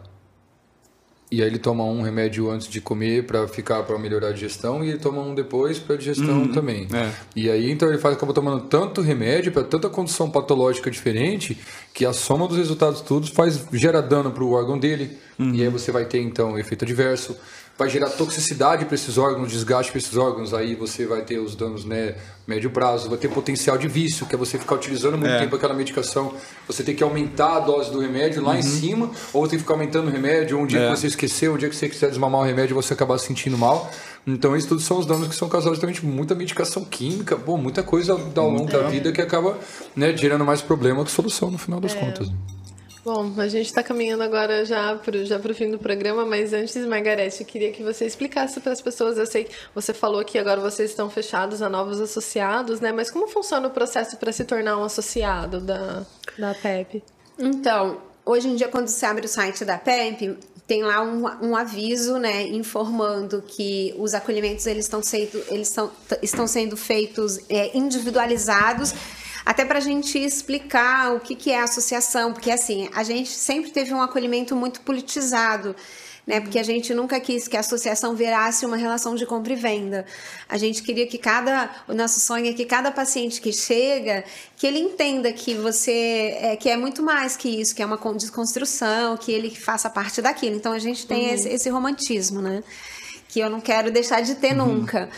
[1.35, 4.81] E aí ele toma um remédio antes de comer para ficar para melhorar a digestão
[4.81, 6.87] e ele toma um depois para digestão também.
[6.93, 7.11] é.
[7.35, 11.57] E aí então ele faz, acaba tomando tanto remédio para tanta condição patológica diferente
[11.93, 15.17] que a soma dos resultados todos faz gera dano para o órgão dele.
[15.37, 17.35] E aí você vai ter então efeito adverso,
[17.77, 21.55] vai gerar toxicidade para esses órgãos, desgaste para esses órgãos, aí você vai ter os
[21.55, 22.15] danos, né,
[22.47, 25.39] médio prazo, vai ter potencial de vício, que é você ficar utilizando muito É.
[25.39, 26.33] tempo aquela medicação,
[26.67, 29.73] você tem que aumentar a dose do remédio lá em cima, ou tem que ficar
[29.73, 30.89] aumentando o remédio, um dia É.
[30.93, 33.57] que você esqueceu, um dia que você quiser desmamar o remédio, você acabar se sentindo
[33.57, 33.91] mal.
[34.25, 37.57] Então, isso tudo são os danos que são causados justamente por muita medicação química, pô,
[37.57, 39.57] muita coisa ao longo da vida que acaba
[39.95, 42.31] né, gerando mais problema que solução no final das contas.
[43.05, 46.75] Bom, a gente está caminhando agora já para já o fim do programa, mas antes,
[46.87, 49.19] Margarete, eu queria que você explicasse para as pessoas.
[49.19, 52.91] Eu sei que você falou que agora vocês estão fechados a novos associados, né?
[52.91, 56.03] Mas como funciona o processo para se tornar um associado da,
[56.35, 57.03] da PEP?
[57.37, 61.55] Então, hoje em dia, quando você abre o site da PEP, tem lá um, um
[61.55, 65.91] aviso, né, informando que os acolhimentos eles estão sendo, eles estão,
[66.23, 68.95] estão sendo feitos é, individualizados.
[69.45, 73.29] Até para a gente explicar o que, que é a associação, porque assim, a gente
[73.29, 75.75] sempre teve um acolhimento muito politizado
[76.25, 76.39] né?
[76.39, 80.05] Porque a gente nunca quis que a associação virasse uma relação de compra e venda.
[80.49, 84.23] A gente queria que cada, o nosso sonho é que cada paciente que chega,
[84.57, 87.99] que ele entenda que você, é, que é muito mais que isso, que é uma
[88.15, 90.55] desconstrução, que ele faça parte daquilo.
[90.55, 92.63] Então a gente tem esse, esse romantismo, né?
[93.27, 95.09] Que eu não quero deixar de ter nunca.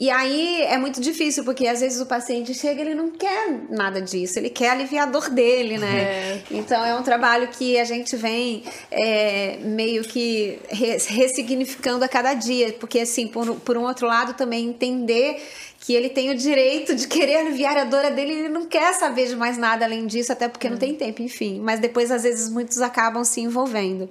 [0.00, 3.66] E aí é muito difícil, porque às vezes o paciente chega e ele não quer
[3.68, 6.00] nada disso, ele quer aliviar a dor dele, né?
[6.00, 6.42] É.
[6.50, 12.32] Então é um trabalho que a gente vem é, meio que re- ressignificando a cada
[12.32, 15.36] dia, porque assim, por, por um outro lado também entender
[15.80, 19.28] que ele tem o direito de querer aliviar a dor dele, ele não quer saber
[19.28, 21.60] de mais nada além disso, até porque não tem tempo, enfim.
[21.60, 24.08] Mas depois às vezes muitos acabam se envolvendo.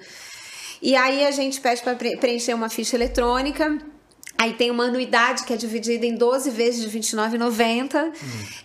[0.83, 3.79] E aí a gente pede para preencher uma ficha eletrônica
[4.39, 8.07] Aí tem uma anuidade que é dividida em 12 vezes de R$29,90.
[8.07, 8.11] Hum.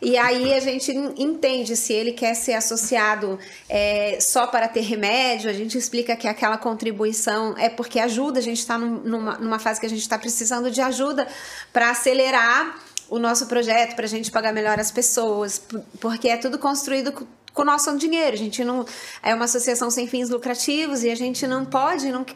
[0.01, 5.51] E aí a gente entende se ele quer ser associado é, só para ter remédio.
[5.51, 8.39] A gente explica que aquela contribuição é porque ajuda.
[8.39, 11.27] A gente está numa, numa fase que a gente está precisando de ajuda
[11.73, 12.79] para acelerar
[13.11, 15.61] o nosso projeto, para a gente pagar melhor as pessoas.
[15.99, 18.35] Porque é tudo construído com o nosso dinheiro.
[18.35, 18.85] A gente não
[19.23, 22.27] é uma associação sem fins lucrativos e a gente não pode, não,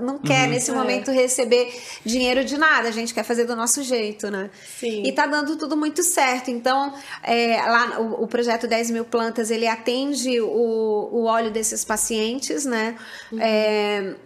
[0.00, 0.74] não quer uhum, nesse é.
[0.74, 1.72] momento receber
[2.04, 2.88] dinheiro de nada.
[2.88, 4.50] A gente quer fazer do nosso jeito, né?
[4.78, 5.04] Sim.
[5.06, 6.50] E tá dando tudo muito certo.
[6.50, 11.84] Então, é, lá o, o, projeto 10 mil plantas ele atende o, o óleo desses
[11.84, 12.96] pacientes, né?
[13.30, 13.38] Uhum.
[13.40, 14.16] É,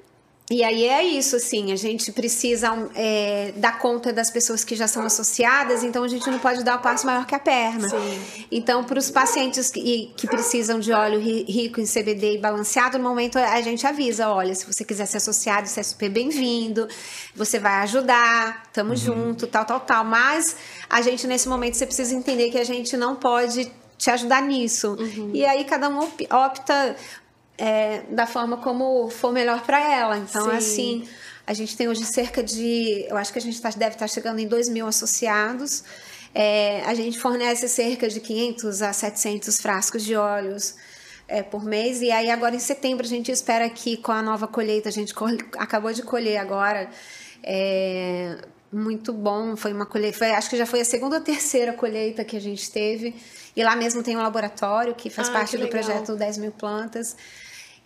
[0.51, 4.89] e aí é isso, assim, a gente precisa é, dar conta das pessoas que já
[4.89, 7.87] são associadas, então a gente não pode dar o passo maior que a perna.
[7.91, 8.47] Sim.
[8.51, 13.05] Então, para os pacientes que, que, precisam de óleo rico em CBD e balanceado, no
[13.05, 16.89] momento a gente avisa, olha, se você quiser ser associado, você é super bem-vindo,
[17.37, 18.97] você vai ajudar, tamo uhum.
[18.97, 20.03] junto, tal, tal, tal.
[20.03, 20.57] Mas
[20.89, 24.97] a gente, nesse momento, você precisa entender que a gente não pode te ajudar nisso.
[24.99, 25.31] Uhum.
[25.35, 26.97] E aí cada um opta
[27.59, 30.17] é, da forma como for melhor para ela.
[30.17, 30.57] Então, Sim.
[30.57, 31.09] assim,
[31.45, 33.05] a gente tem hoje cerca de.
[33.09, 35.83] Eu acho que a gente tá, deve estar tá chegando em 2 mil associados.
[36.35, 40.77] É, a gente fornece cerca de 500 a 700 frascos de óleos
[41.27, 42.01] é, por mês.
[42.01, 45.13] E aí, agora em setembro, a gente espera que com a nova colheita, a gente
[45.59, 46.89] acabou de colher agora.
[47.43, 48.39] É,
[48.71, 52.23] muito bom, foi uma colheita, foi, acho que já foi a segunda ou terceira colheita
[52.23, 53.17] que a gente teve.
[53.57, 56.53] E lá mesmo tem um laboratório que faz ah, parte que do projeto 10 mil
[56.53, 57.17] plantas.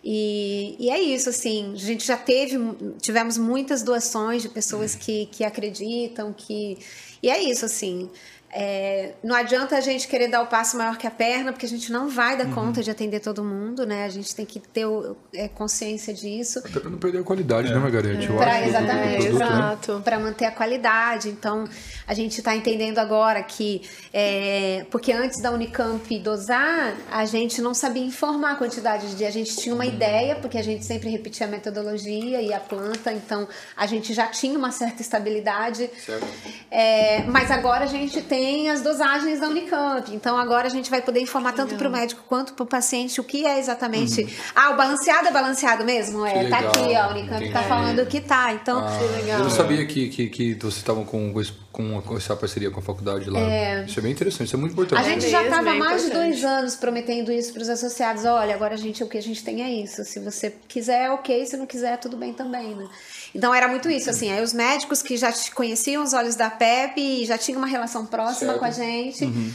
[0.03, 2.57] E, e, é isso, assim, a gente já teve,
[3.01, 6.77] tivemos muitas doações de pessoas que, que acreditam, que.
[7.21, 8.09] E é isso, assim.
[8.55, 11.69] É, não adianta a gente querer dar o passo maior que a perna, porque a
[11.69, 12.53] gente não vai dar uhum.
[12.53, 14.05] conta de atender todo mundo, né?
[14.05, 16.59] A gente tem que ter o, é, consciência disso.
[16.59, 17.75] Até para não perder a qualidade, né, é.
[17.75, 18.31] né, Margarete?
[18.31, 18.35] É.
[18.35, 19.45] Pra, exatamente, produto, né?
[19.45, 19.95] exato.
[19.95, 20.01] Né?
[20.03, 21.29] Para manter a qualidade.
[21.29, 21.67] Então,
[22.05, 23.81] a gente está entendendo agora que,
[24.13, 29.25] é, porque antes da Unicamp dosar, a gente não sabia informar a quantidade de.
[29.25, 29.89] A gente tinha uma uhum.
[29.89, 34.27] ideia, porque a gente sempre repetia a metodologia e a planta, então a gente já
[34.27, 35.89] tinha uma certa estabilidade.
[36.05, 36.27] Certo.
[36.69, 40.13] É, mas agora a gente tem tem as dosagens da Unicamp.
[40.13, 43.21] Então agora a gente vai poder informar tanto para o médico quanto para o paciente
[43.21, 44.21] o que é exatamente.
[44.21, 44.29] Uhum.
[44.53, 46.25] Ah, o balanceado é balanceado mesmo?
[46.25, 48.51] É, tá aqui, a Unicamp está falando que tá.
[48.53, 49.39] Então, ah, que legal.
[49.39, 51.33] Eu não sabia que, que, que vocês estavam com,
[51.71, 53.39] com essa parceria com a faculdade lá.
[53.39, 53.85] É...
[53.85, 54.99] Isso é bem interessante, isso é muito importante.
[54.99, 58.25] A gente já estava há mais de dois anos prometendo isso para os associados.
[58.25, 60.03] Olha, agora a gente, o que a gente tem é isso.
[60.03, 61.45] Se você quiser, ok.
[61.45, 62.89] Se não quiser, tudo bem também, né?
[63.33, 64.31] Então era muito isso, assim.
[64.31, 68.05] Aí os médicos que já conheciam os olhos da PEP e já tinham uma relação
[68.05, 69.51] próxima com a gente uhum.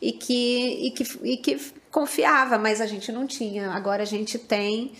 [0.00, 3.70] e, que, e, que, e que confiava, mas a gente não tinha.
[3.70, 4.92] Agora a gente tem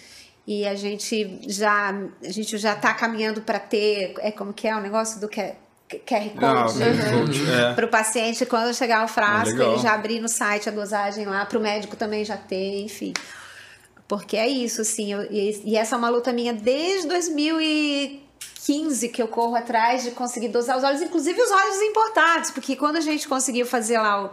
[0.46, 4.76] e a gente já a gente já está caminhando para ter é como que é
[4.76, 5.54] o negócio do QR
[5.88, 7.54] Code uhum.
[7.54, 7.74] é.
[7.74, 11.24] para o paciente quando chegar o frasco é ele já abrir no site a dosagem
[11.24, 13.14] lá para o médico também já ter enfim
[14.18, 19.22] porque é isso, assim, eu, e, e, essa é uma luta minha desde 2015 que
[19.22, 23.00] eu corro atrás de conseguir dosar os óleos, inclusive os óleos importados, porque quando a
[23.00, 24.30] gente conseguiu fazer lá o,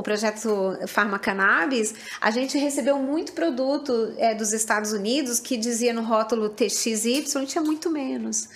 [0.00, 5.92] o projeto Pharma Cannabis, a gente recebeu muito produto é, dos Estados Unidos que dizia
[5.92, 8.48] no rótulo TXY tinha muito menos.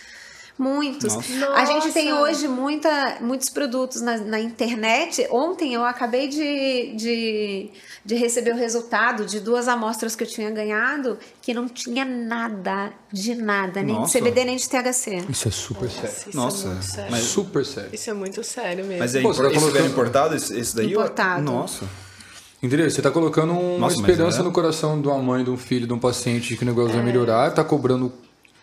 [0.58, 1.14] Muitos.
[1.14, 1.52] Nossa.
[1.54, 5.26] A gente tem hoje muita, muitos produtos na, na internet.
[5.30, 7.70] Ontem eu acabei de, de,
[8.02, 12.90] de, receber o resultado de duas amostras que eu tinha ganhado que não tinha nada,
[13.12, 14.18] de nada, nem Nossa.
[14.18, 15.26] de CBD nem de THC.
[15.28, 16.10] Isso é super sério.
[16.10, 17.10] Isso Nossa, é sério.
[17.10, 17.90] Mas, super sério.
[17.92, 19.00] Isso é muito sério mesmo.
[19.00, 19.78] Mas é Pô, tá colocando...
[19.78, 20.90] é importado esse, esse daí?
[20.90, 21.42] Importado.
[21.42, 21.84] Nossa.
[22.62, 22.88] Entendeu?
[22.88, 24.42] Você está colocando uma Nossa, esperança é...
[24.42, 26.92] no coração de uma mãe, de um filho, de um paciente de que o negócio
[26.92, 26.94] é.
[26.94, 28.10] vai melhorar, está cobrando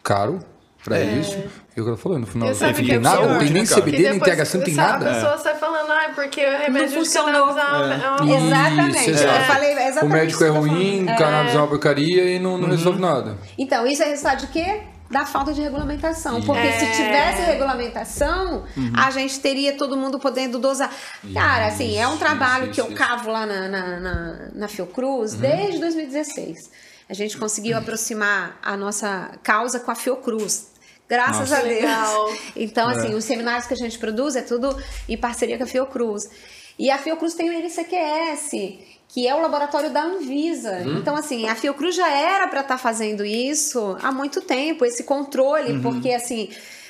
[0.01, 0.39] caro
[0.83, 1.05] para é.
[1.19, 1.37] isso.
[1.75, 4.57] E o cara falou, no final, não tem nada, não tem nem CBD, nem THC,
[4.57, 5.09] não tem nada.
[5.09, 7.55] A pessoa sai falando, ah, porque o remédio não funcionou.
[7.55, 9.11] cannabis é, é Exatamente.
[9.11, 9.37] Isso, é.
[9.37, 12.65] Eu falei exatamente o médico é ruim, o cannabis é uma porcaria e não, não
[12.65, 12.75] uhum.
[12.75, 13.37] resolve nada.
[13.57, 14.81] Então, isso é resultado de quê?
[15.13, 16.41] da falta de regulamentação.
[16.41, 16.79] Porque é.
[16.79, 18.91] se tivesse regulamentação, uhum.
[18.95, 20.91] a gente teria todo mundo podendo dosar.
[21.33, 25.33] Cara, assim, é um trabalho isso, que eu cavo lá na, na, na, na Fiocruz
[25.33, 25.39] uhum.
[25.41, 26.71] desde 2016.
[27.07, 27.83] A gente conseguiu uhum.
[27.83, 30.72] aproximar a nossa causa com a Fiocruz.
[31.13, 31.75] Graças Nossa, a Deus.
[31.75, 32.33] Legal.
[32.55, 33.15] Então, assim, é.
[33.15, 34.75] os seminários que a gente produz é tudo
[35.07, 36.27] em parceria com a Fiocruz.
[36.77, 38.49] E a Fiocruz tem o NCQS,
[39.07, 40.81] que é o laboratório da Anvisa.
[40.83, 40.97] Hum.
[40.97, 45.03] Então, assim, a Fiocruz já era para estar tá fazendo isso há muito tempo, esse
[45.03, 45.81] controle, uhum.
[45.81, 46.49] porque, assim.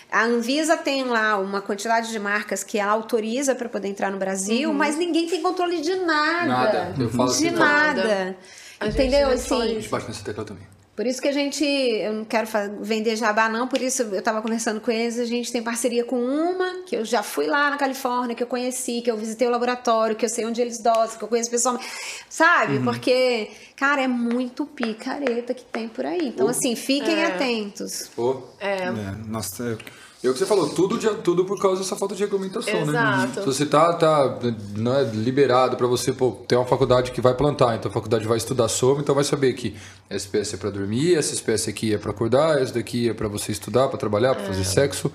[0.09, 4.19] A Anvisa tem lá uma quantidade de marcas que ela autoriza para poder entrar no
[4.19, 4.75] Brasil, uhum.
[4.75, 6.45] mas ninguém tem controle de nada.
[6.45, 6.95] Nada.
[6.99, 8.03] Eu falo de nada.
[8.03, 8.37] nada.
[8.85, 9.29] Entendeu?
[9.29, 10.67] Assim, a gente bate nessa tecla também.
[10.95, 12.47] Por isso que a gente, eu não quero
[12.79, 16.17] vender jabá não, por isso eu estava conversando com eles, a gente tem parceria com
[16.17, 19.51] uma, que eu já fui lá na Califórnia, que eu conheci, que eu visitei o
[19.51, 21.87] laboratório, que eu sei onde eles dosam, que eu conheço pessoalmente,
[22.29, 22.77] sabe?
[22.77, 22.83] Uhum.
[22.83, 26.27] Porque, cara, é muito picareta que tem por aí.
[26.27, 26.49] Então, oh.
[26.49, 27.25] assim, fiquem é.
[27.25, 28.11] atentos.
[28.15, 28.43] Oh.
[28.59, 28.83] É.
[28.83, 28.91] é.
[29.25, 29.75] Nossa,
[30.23, 32.89] é o que você falou, tudo, de, tudo por causa dessa falta de regulamentação, né?
[32.89, 33.27] Exato.
[33.27, 33.33] né?
[33.33, 34.39] Se você tá, tá
[34.77, 38.25] não é liberado para você pô, ter uma faculdade que vai plantar, então a faculdade
[38.25, 39.75] vai estudar sobre, então vai saber que
[40.09, 43.27] essa espécie é para dormir, essa espécie aqui é para acordar, essa daqui é para
[43.27, 44.47] você estudar, para trabalhar, para é.
[44.47, 45.11] fazer sexo.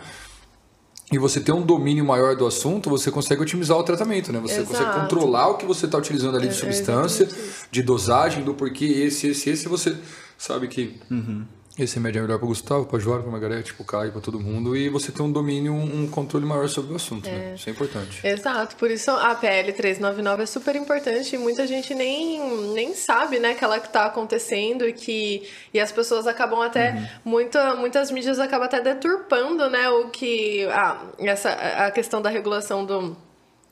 [1.11, 4.41] E você ter um domínio maior do assunto, você consegue otimizar o tratamento, né?
[4.41, 4.69] Você Exato.
[4.69, 7.27] consegue controlar o que você está utilizando ali de é, substância,
[7.71, 9.97] de dosagem, do porquê esse, esse, esse, você
[10.37, 11.47] sabe que uhum.
[11.79, 14.21] Esse remédio é melhor para o Gustavo, para Joara, para Margarete, para o Caio, para
[14.21, 14.77] todo mundo.
[14.77, 17.31] E você tem um domínio, um controle maior sobre o assunto, é.
[17.31, 17.55] né?
[17.55, 18.27] Isso é importante.
[18.27, 18.75] Exato.
[18.75, 23.55] Por isso a PL 399 é super importante e muita gente nem, nem sabe, né,
[23.55, 25.49] que ela está acontecendo e que...
[25.73, 26.95] E as pessoas acabam até...
[26.95, 27.07] Uhum.
[27.25, 30.67] Muita, muitas mídias acabam até deturpando, né, o que...
[30.73, 33.17] Ah, essa, a questão da regulação do,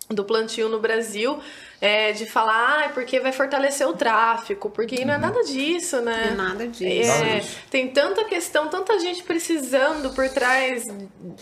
[0.09, 1.41] do plantio no Brasil
[1.81, 6.35] é, de falar, ah, porque vai fortalecer o tráfico, porque não é nada disso, né?
[6.37, 7.11] Não é nada disso.
[7.11, 10.87] É, tem tanta questão, tanta gente precisando por trás,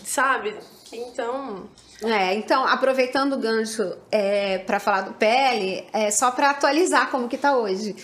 [0.03, 0.55] sabe?
[0.91, 1.69] Então.
[2.03, 7.29] É, então, aproveitando o gancho é, para falar do PL, é só para atualizar como
[7.29, 7.95] que tá hoje.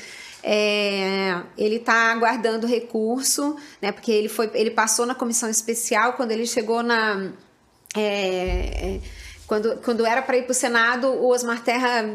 [0.44, 3.92] É, ele está aguardando recurso, né?
[3.92, 7.32] Porque ele foi, ele passou na comissão especial quando ele chegou na
[7.96, 9.00] é,
[9.52, 12.06] quando, quando era para ir para o Senado, o Osmar Terra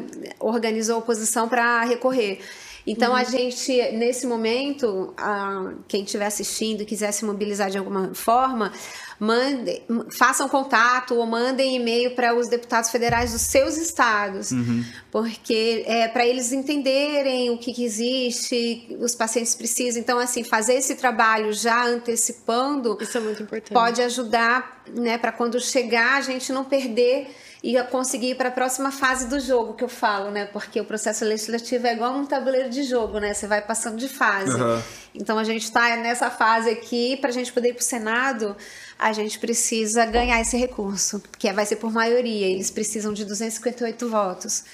[0.41, 2.41] organizou a oposição para recorrer.
[2.87, 3.17] Então, uhum.
[3.17, 8.73] a gente, nesse momento, a, quem estiver assistindo e quiser se mobilizar de alguma forma,
[9.19, 9.83] mande,
[10.17, 14.85] façam contato ou mandem e-mail para os deputados federais dos seus estados, uhum.
[15.11, 20.01] porque é para eles entenderem o que, que, existe, os pacientes precisam.
[20.01, 23.73] Então, assim, fazer esse trabalho já antecipando Isso é muito importante.
[23.73, 27.29] pode ajudar, né, para quando chegar a gente não perder
[27.63, 30.47] e conseguir ir para a próxima fase do jogo que eu falo, né?
[30.47, 33.35] Porque o processo legislativo é igual um tabuleiro de jogo, né?
[33.35, 34.55] Você vai passando de fase.
[34.55, 34.83] Uhum.
[35.15, 38.57] Então a gente está nessa fase aqui para a gente poder ir para o Senado
[38.99, 42.47] a gente precisa ganhar esse recurso, que vai ser por maioria.
[42.47, 44.65] Eles precisam de 258 votos.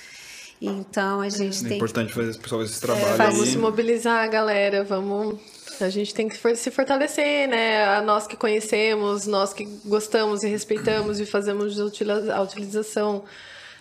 [0.61, 1.73] Então a gente é tem.
[1.73, 3.05] É importante fazer pessoal esse trabalho.
[3.05, 4.85] É, vamos se mobilizar, galera.
[4.85, 5.41] Vamos.
[5.81, 7.85] A gente tem que se fortalecer, né?
[7.85, 13.25] A nós que conhecemos, nós que gostamos e respeitamos e fazemos a utilização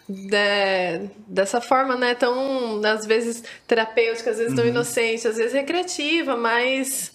[0.07, 2.15] de, dessa forma, né?
[2.15, 4.71] Tão, às vezes, terapêutica, às vezes tão uhum.
[4.71, 7.11] inocente, às vezes recreativa, mas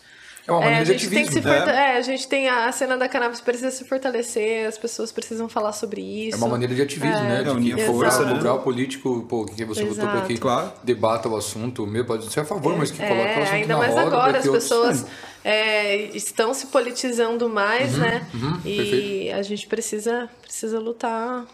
[0.47, 1.32] é uma maneira é, a gente de ativismo.
[1.32, 1.94] Tem que se né?
[1.94, 5.49] é, a gente tem a, a, cena da cannabis precisa se fortalecer, as pessoas precisam
[5.49, 6.36] falar sobre isso.
[6.36, 7.22] É uma maneira de ativismo, é.
[7.22, 7.42] né?
[7.42, 8.51] De unir a força, né?
[8.51, 9.97] o político, pô, que você Exato.
[9.97, 10.72] votou para que claro.
[10.84, 13.78] debata o assunto, meu, pode ser a favor, mas que coloque o assunto ainda na
[13.78, 14.07] mais roda.
[14.07, 15.07] agora, as pessoas
[15.44, 18.26] é, estão se politizando mais, uhum, né?
[18.32, 19.36] Uhum, e perfeito.
[19.36, 21.44] a gente precisa, precisa lutar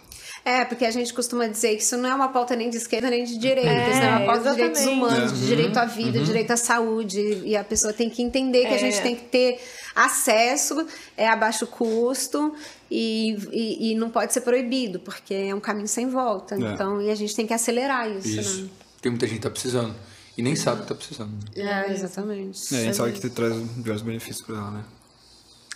[0.44, 3.08] é, porque a gente costuma dizer que isso não é uma pauta nem de esquerda
[3.08, 4.74] nem de direita, é, isso é uma pauta exatamente.
[4.74, 6.24] de direitos humanos, de direito à vida, uhum.
[6.24, 7.42] direito à saúde.
[7.44, 8.74] E a pessoa tem que entender que é.
[8.74, 9.60] a gente tem que ter
[9.94, 10.86] acesso
[11.16, 12.54] é a baixo custo
[12.90, 16.54] e, e, e, não pode ser proibido, porque é um caminho sem volta.
[16.54, 16.58] É.
[16.58, 18.40] Então, e a gente tem que acelerar isso.
[18.40, 18.62] Isso.
[18.62, 18.68] Né?
[19.00, 19.94] Tem muita gente que tá precisando.
[20.36, 21.32] E nem sabe que tá precisando.
[21.54, 22.74] É, exatamente.
[22.74, 24.84] É, a gente sabe que traz diversos benefícios para ela, né?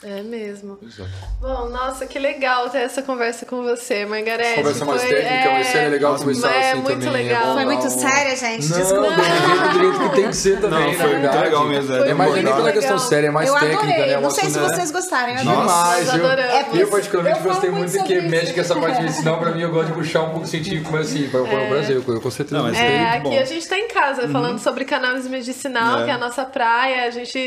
[0.07, 0.79] É mesmo.
[0.81, 1.11] Exato.
[1.41, 4.55] Bom, nossa, que legal ter essa conversa com você, Margarete.
[4.55, 7.27] Conversa mais foi, técnica, é, ser legal conversar é, assim muito também.
[7.27, 7.51] Legal.
[7.51, 8.69] É foi muito séria, gente.
[8.69, 9.11] Não, Desculpa.
[9.11, 11.27] do jeito, do jeito que tem que ser também, não, foi verdade.
[11.27, 11.95] muito legal mesmo.
[11.97, 14.07] É, é mais nem pela questão séria, é mais eu técnica, adorei.
[14.07, 14.21] né?
[14.21, 14.69] Não sei se né?
[14.69, 15.33] vocês gostaram.
[15.33, 16.15] Eu Demais.
[16.15, 18.29] Eu, é eu particularmente eu gostei muito que isso.
[18.29, 19.39] mexe com essa parte de medicinal.
[19.41, 22.21] Pra mim, eu gosto de puxar um pouco científico, mas assim, para o Brasil, eu
[22.21, 22.63] com certeza.
[22.63, 24.33] Não, é, aqui a gente tá em casa uhum.
[24.33, 27.09] falando sobre cannabis medicinal, que é a nossa praia.
[27.09, 27.39] A gente,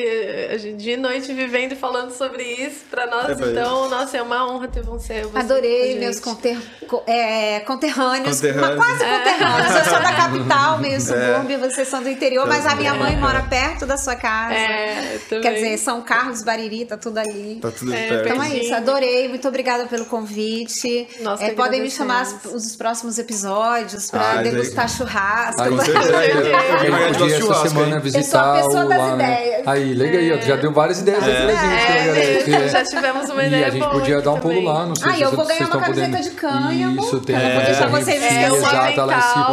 [0.52, 4.22] a gente de noite vivendo e falando sobre isso pra nós, então então, nossa, é
[4.22, 5.22] uma honra ter você.
[5.22, 6.58] você Adorei meus conter,
[7.06, 8.76] é, conterrâneos, conterrâneos.
[8.76, 9.18] quase é.
[9.18, 9.76] conterrâneos.
[9.76, 11.00] Eu sou da capital, meio é.
[11.00, 11.70] subúrbio, é.
[11.70, 14.54] vocês são do interior, mas a minha mãe mora perto da sua casa.
[14.54, 17.60] É, Quer dizer, São Carlos, Bariri, tá tudo ali.
[17.62, 18.30] Tá tudo é, perto.
[18.30, 19.28] Então é isso, adorei.
[19.28, 21.08] Muito obrigada pelo convite.
[21.22, 24.96] Nossa, é, podem me chamar os próximos episódios para ah, degustar daí...
[24.96, 25.62] churrasco.
[25.62, 25.74] Aí,
[27.40, 29.68] essa semana visitar Eu sou a pessoa das lá, ideias.
[29.68, 32.70] Aí, legal aí, já deu várias ideias aqui pra gente, certeza.
[32.70, 35.14] Já tivemos uma ideia E a gente podia dar um pulo lá, não sei Ah,
[35.16, 36.30] se eu vocês vou ganhar estão uma camiseta podendo.
[36.30, 37.02] de cânhamo.
[37.02, 38.24] Isso, tem Eu uma vou deixar vocês.
[38.24, 38.56] É, o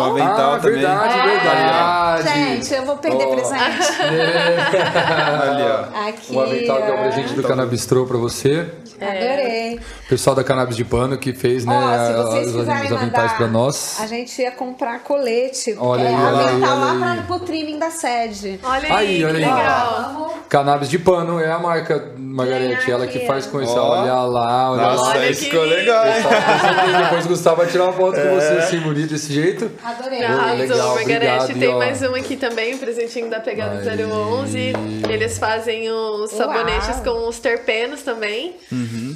[0.03, 0.73] avental ah, também.
[0.81, 1.27] verdade, É.
[1.27, 2.29] verdade.
[2.29, 3.35] Gente, eu vou perder Ó.
[3.35, 3.57] presente.
[5.47, 6.09] Ali, ó.
[6.09, 6.35] Aqui.
[6.35, 8.67] O avental que é o presente do Canabistrô pra você.
[9.01, 9.79] Adorei.
[10.09, 11.75] Pessoal da Cannabis de Pano que fez, né,
[12.07, 13.99] se vocês os, quiserem os aventais pra nós.
[14.01, 15.77] a gente ia comprar colete.
[15.79, 17.17] Olha é, aí, olha aí, avental olha lá aí.
[17.19, 18.59] pra, pro trimming da sede.
[18.63, 19.41] Olha Aí, aí, olha aí.
[19.45, 20.35] legal.
[20.49, 23.77] Cannabis de Pano é a marca, Margarete, Ganhar ela que faz com isso.
[23.77, 24.01] Ó.
[24.01, 25.11] Olha lá, olha Nossa, lá.
[25.11, 26.07] Olha isso ficou legal.
[26.07, 26.13] hein?
[27.03, 29.71] Depois o Gustavo vai tirar uma foto com você assim, bonito desse jeito.
[29.85, 30.23] Adorei.
[30.25, 31.15] Arrasou, legal, Margarete.
[31.45, 31.79] obrigado, Tem e ó.
[31.79, 34.05] mais um aqui também, um presentinho da Pegada Aí.
[34.05, 34.73] 011.
[35.09, 38.55] Eles fazem os sabonetes com os terpenos também.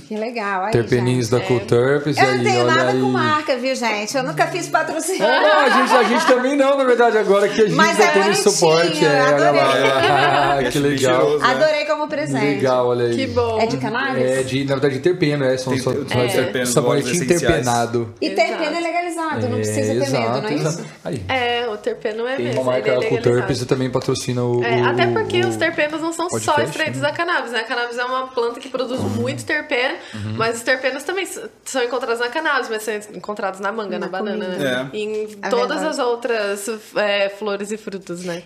[0.09, 0.64] Que legal.
[0.64, 1.40] Aí, Terpeninhos gente.
[1.40, 2.16] da Cool Terpes.
[2.16, 3.01] Eu não tenho olha nada aí.
[3.01, 4.16] com marca, viu, gente?
[4.16, 5.24] Eu nunca fiz patrocínio.
[5.24, 7.96] É, não, a gente, a gente também não, na verdade, agora que a gente Mas
[7.96, 9.05] tá é suporte.
[9.05, 9.61] É, olha lá, adorei.
[9.82, 10.64] olha lá.
[10.70, 11.38] que legal.
[11.42, 12.44] Adorei como presente.
[12.44, 13.16] Legal, olha aí.
[13.16, 13.39] Que bom.
[13.61, 14.22] É de cannabis?
[14.24, 15.57] É de, na verdade, terpeno, é.
[15.57, 18.14] São, Tem- são, tem são os terpenos, sabonete interpenado.
[18.20, 20.80] E terpeno é legalizado, não precisa ter exato, medo, não é exato.
[20.82, 20.86] isso?
[21.05, 21.22] Aí.
[21.28, 22.62] É, o terpeno é Tem mesmo.
[22.62, 23.22] uma marca é legalizado.
[23.36, 24.62] Terpes e também patrocina o.
[24.64, 27.09] É, o- até porque o- os terpenos não são só podcast, extraídos né?
[27.09, 27.61] da cannabis, né?
[27.61, 30.34] A cannabis é uma planta que produz muito terpeno, Uhum.
[30.36, 31.26] mas os terpenos também
[31.64, 34.88] são encontrados na cannabis, mas são encontrados na manga, na, Na banana, né?
[34.93, 34.97] É.
[34.97, 36.66] E em É todas as outras
[36.97, 38.43] é, flores e frutos, né?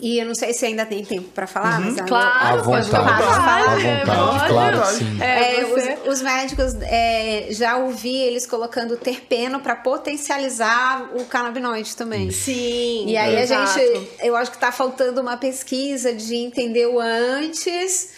[0.00, 3.22] E eu não sei se ainda tem tempo pra falar, mas À Claro, pode vontade.
[3.22, 3.68] falar.
[3.74, 5.18] À é, vontade, claro sim.
[5.20, 5.98] É, É, você...
[6.06, 12.30] os, os médicos é, já ouvi eles colocando terpeno para potencializar o canabinoide também.
[12.30, 13.04] Sim.
[13.06, 13.62] E aí exato.
[13.62, 18.10] a gente, eu acho que tá faltando uma pesquisa de entender o antes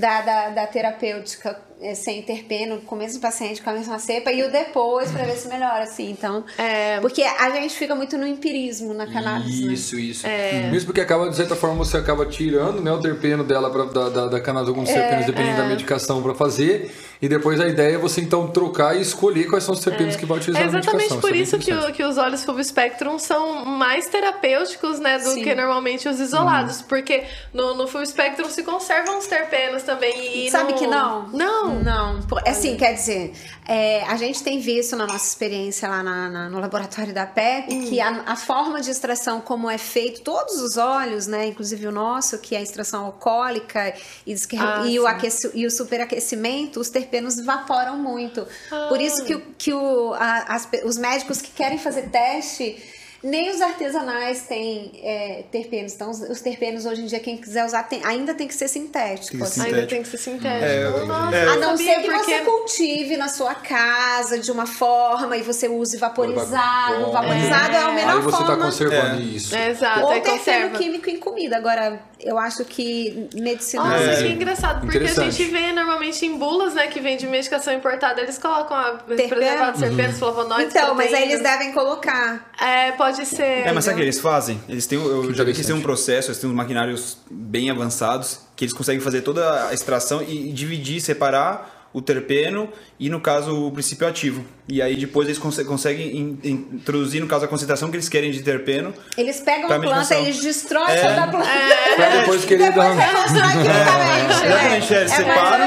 [0.00, 4.32] da, da, da terapêutica é, sem terpeno, com o mesmo paciente com a mesma cepa,
[4.32, 6.10] e o depois para ver se melhora, assim.
[6.10, 6.98] Então, É.
[7.00, 9.72] porque a gente fica muito no empirismo na cannabis, né?
[9.72, 10.26] Isso, isso.
[10.26, 10.68] É.
[10.70, 14.08] Mesmo porque acaba, de certa forma, você acaba tirando né, o terpeno dela pra, da,
[14.08, 16.90] da, da cannabis, alguns terpenos, dependendo da medicação pra fazer.
[17.20, 20.24] E depois a ideia é você então trocar e escolher quais são os terpenos que
[20.24, 23.18] vai utilizar É exatamente por é isso bem que, o- que os óleos full spectrum
[23.18, 25.42] são mais terapêuticos, né, do Sim.
[25.42, 30.50] que normalmente os isolados, porque no, no full spectrum se conservam os terpenos também e
[30.50, 31.28] Sabe no- que não?
[31.30, 31.82] Não.
[31.82, 32.22] Não.
[32.22, 33.32] Por- Assim, quer dizer,
[33.66, 37.74] é, a gente tem visto na nossa experiência lá na- na- no laboratório da PEP
[37.74, 37.84] Hum.
[37.88, 41.90] que a, a forma de extração, como é feito, todos os óleos, né, inclusive o
[41.92, 43.92] nosso, que é a extração alcoólica
[44.24, 47.07] e, Ah, e o, aqueci- e o superaquecimento, os terpenos
[47.38, 48.46] evaporam muito.
[48.88, 52.82] Por isso que, que o, a- as os médicos que querem fazer teste.
[53.28, 55.92] Nem os artesanais têm é, terpenos.
[55.94, 58.68] Então, os, os terpenos, hoje em dia, quem quiser usar, tem- ainda tem que ser
[58.68, 59.36] sintético.
[59.36, 59.62] Tem assim.
[59.66, 60.64] Ainda tem que ser sintético.
[60.64, 61.48] É, Nossa, é.
[61.48, 62.24] A não ser que porque...
[62.38, 67.04] você cultive na sua casa de uma forma e você use vaporizado.
[67.06, 67.12] Bom.
[67.12, 68.56] Vaporizado é a melhor Aí você forma.
[68.56, 69.24] tá conservando É.
[69.24, 69.54] isso.
[69.54, 70.78] É, exato, Ou terpeno conserva.
[70.78, 71.56] químico em comida.
[71.56, 73.84] Agora, eu acho que medicina.
[73.84, 74.16] Nossa, É.
[74.22, 78.20] que engraçado, porque a gente vê normalmente em bulas, né, que vem de medicação importada,
[78.20, 79.28] eles colocam a Terpeno?
[79.28, 81.40] preservados terpenos, flavonoides, Então, mas aí proteínas.
[81.40, 82.50] eles devem colocar.
[82.60, 83.66] É, pode ser.
[83.66, 84.60] É, mas sabe o que eles fazem?
[84.68, 87.70] Eles têm, eu já vi que eles têm um processo, eles têm uns maquinários bem
[87.70, 93.08] avançados, que eles conseguem fazer toda a extração e, e dividir, separar o terpeno e,
[93.08, 94.44] no caso, o princípio ativo.
[94.68, 98.08] E aí depois eles conse- conseguem in- in- introduzir, no caso, a concentração que eles
[98.08, 98.92] querem de terpeno.
[99.16, 101.00] Eles pegam a planta, eles destroem É.
[101.08, 101.48] toda a planta.
[101.96, 104.28] Pra depois querer dar quimicamente.
[104.44, 105.64] Exatamente, é, eles ou separam.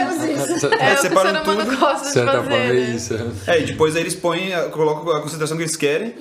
[0.80, 1.78] É, o separam tudo.
[1.78, 2.80] gosta De certa fazer, forma é né?
[2.96, 3.14] isso.
[3.48, 6.14] É, e depois aí eles põem, colocam a concentração que eles querem,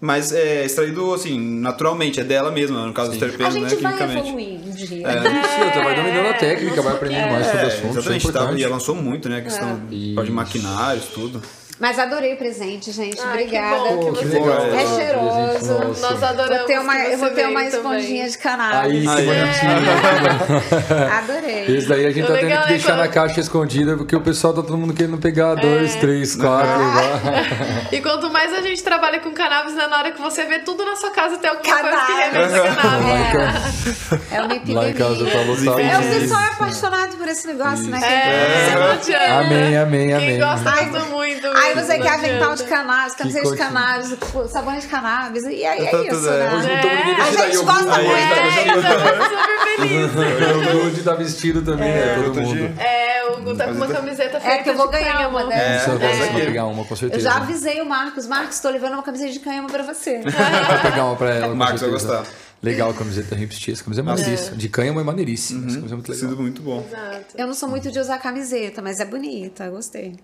[0.00, 4.64] mas é extraído, assim, naturalmente, é dela mesma, no caso dos A terpenos, né, quimicamente.
[4.74, 8.22] Isso, você vai dominando a técnica, vai aprendendo mais sobre o É, assunto, é exatamente,
[8.24, 8.60] tá, importante.
[8.60, 11.40] e avançou muito, né, a questão de maquinários, tudo.
[11.80, 13.20] Mas adorei o presente, gente.
[13.20, 13.76] Ah, Obrigada.
[13.88, 14.66] que bom que que você legal.
[14.66, 16.00] É cheiroso.
[16.00, 17.98] Nós adoramos Vou ter uma, que eu vou ter uma veio também.
[17.98, 19.08] esponjinha de cannabis.
[19.08, 21.08] Aí, bonitinho.
[21.18, 21.76] Adorei.
[21.76, 24.14] Esse daí a gente O tá tendo que é deixar quando- na caixa escondida, porque
[24.14, 25.60] o pessoal tá todo mundo querendo pegar É.
[25.60, 27.92] dois, três, quatro, levar.
[27.92, 30.84] E quanto mais a gente trabalha com cannabis, né, na hora que você vê tudo
[30.84, 32.52] na sua casa tem alguma coisa que Cannabis.
[32.52, 33.04] remete a cannabis.
[33.04, 34.80] Lá em casa, É uma epidemia.
[34.80, 35.80] lá em casa tá lotado.
[35.80, 36.20] É, o Isso.
[36.20, 38.00] pessoal é apaixonado por esse negócio, né?
[38.02, 39.34] É, não adianta.
[39.34, 40.38] Amém, amém, Quem amém.
[40.38, 41.46] gosta, Ai, gosta muito.
[41.64, 42.56] Aí você quer adianta.
[42.56, 45.44] de cannabis, camiseta de cannabis, tipo, sabão de cannabis.
[45.44, 46.54] E aí é isso, tudo, é.
[46.54, 46.74] Hoje né?
[46.74, 48.10] não estamos ninguém A vestido aí, gente eu gosta muito.
[48.10, 50.10] É, eu tava super feliz.
[50.74, 52.14] O Good tá vestido também, né?
[52.16, 52.80] Todo outro mundo.
[52.80, 55.92] É, o Gu tá com uma camiseta feita É que eu vou ganhar uma dessas.
[55.92, 56.16] Você vai É.
[56.32, 57.22] vai pegar uma, com Eu certeza.
[57.22, 58.26] já avisei o Marcos.
[58.26, 60.20] Marcos, tô levando uma camiseta de canhama pra você.
[60.22, 61.54] Vou pegar uma pra ela.
[61.54, 62.24] Marcos vai gostar.
[62.62, 63.74] Legal a camiseta Hipstia.
[63.74, 64.56] Essa camisa é maneiríssima.
[64.56, 65.66] De cânhamo é maneiríssima.
[65.66, 66.28] Essa camisa é muito legal.
[66.30, 66.84] Sido muito bom.
[66.86, 67.24] Exato.
[67.36, 70.16] Eu não sou muito de usar camiseta, mas é bonita, gostei.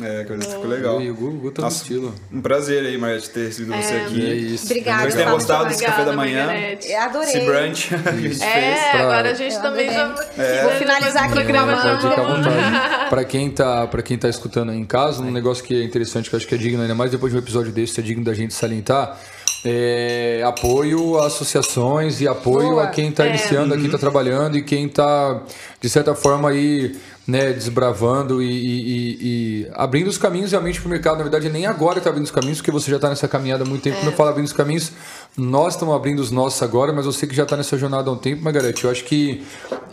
[0.00, 1.00] É, que ficou legal.
[1.02, 2.14] E o Gu, o Gu tá no Nossa, estilo.
[2.32, 4.30] Um prazer aí, Margarete, ter recebido você aqui.
[4.30, 4.64] É isso.
[4.66, 5.08] Obrigada.
[5.08, 6.46] Espero que tenha Obrigada, gostado desse café da manhã.
[6.46, 6.94] Margarete.
[6.94, 7.28] Adorei.
[7.28, 8.90] Esse brunch que a gente É, fez.
[8.92, 10.04] pra- agora a gente Eu também já.
[10.04, 10.62] adorei.
[10.62, 11.76] Vou finalizar aqui com programa.
[11.76, 13.10] Pode ficar à vontade.
[13.10, 16.30] Pra quem, tá, pra quem tá escutando aí em casa, um negócio que é interessante,
[16.30, 18.24] que eu acho que é digno, ainda mais depois de um episódio desse, é digno
[18.24, 19.18] da gente salientar.
[19.64, 22.84] É apoio a associações e apoio Boa.
[22.84, 25.42] a quem está iniciando, a quem está trabalhando e quem está,
[25.80, 26.96] de certa forma, aí,
[27.30, 29.18] né, desbravando e, e-
[29.62, 31.16] e- abrindo os caminhos realmente para o mercado.
[31.18, 33.66] Na verdade, nem agora está abrindo os caminhos, porque você já está nessa caminhada há
[33.66, 33.96] muito tempo.
[33.98, 34.92] Quando eu falo abrindo os caminhos,
[35.36, 38.16] nós estamos abrindo os nossos agora, mas você que já está nessa jornada há um
[38.16, 39.42] tempo, Margarete, eu acho que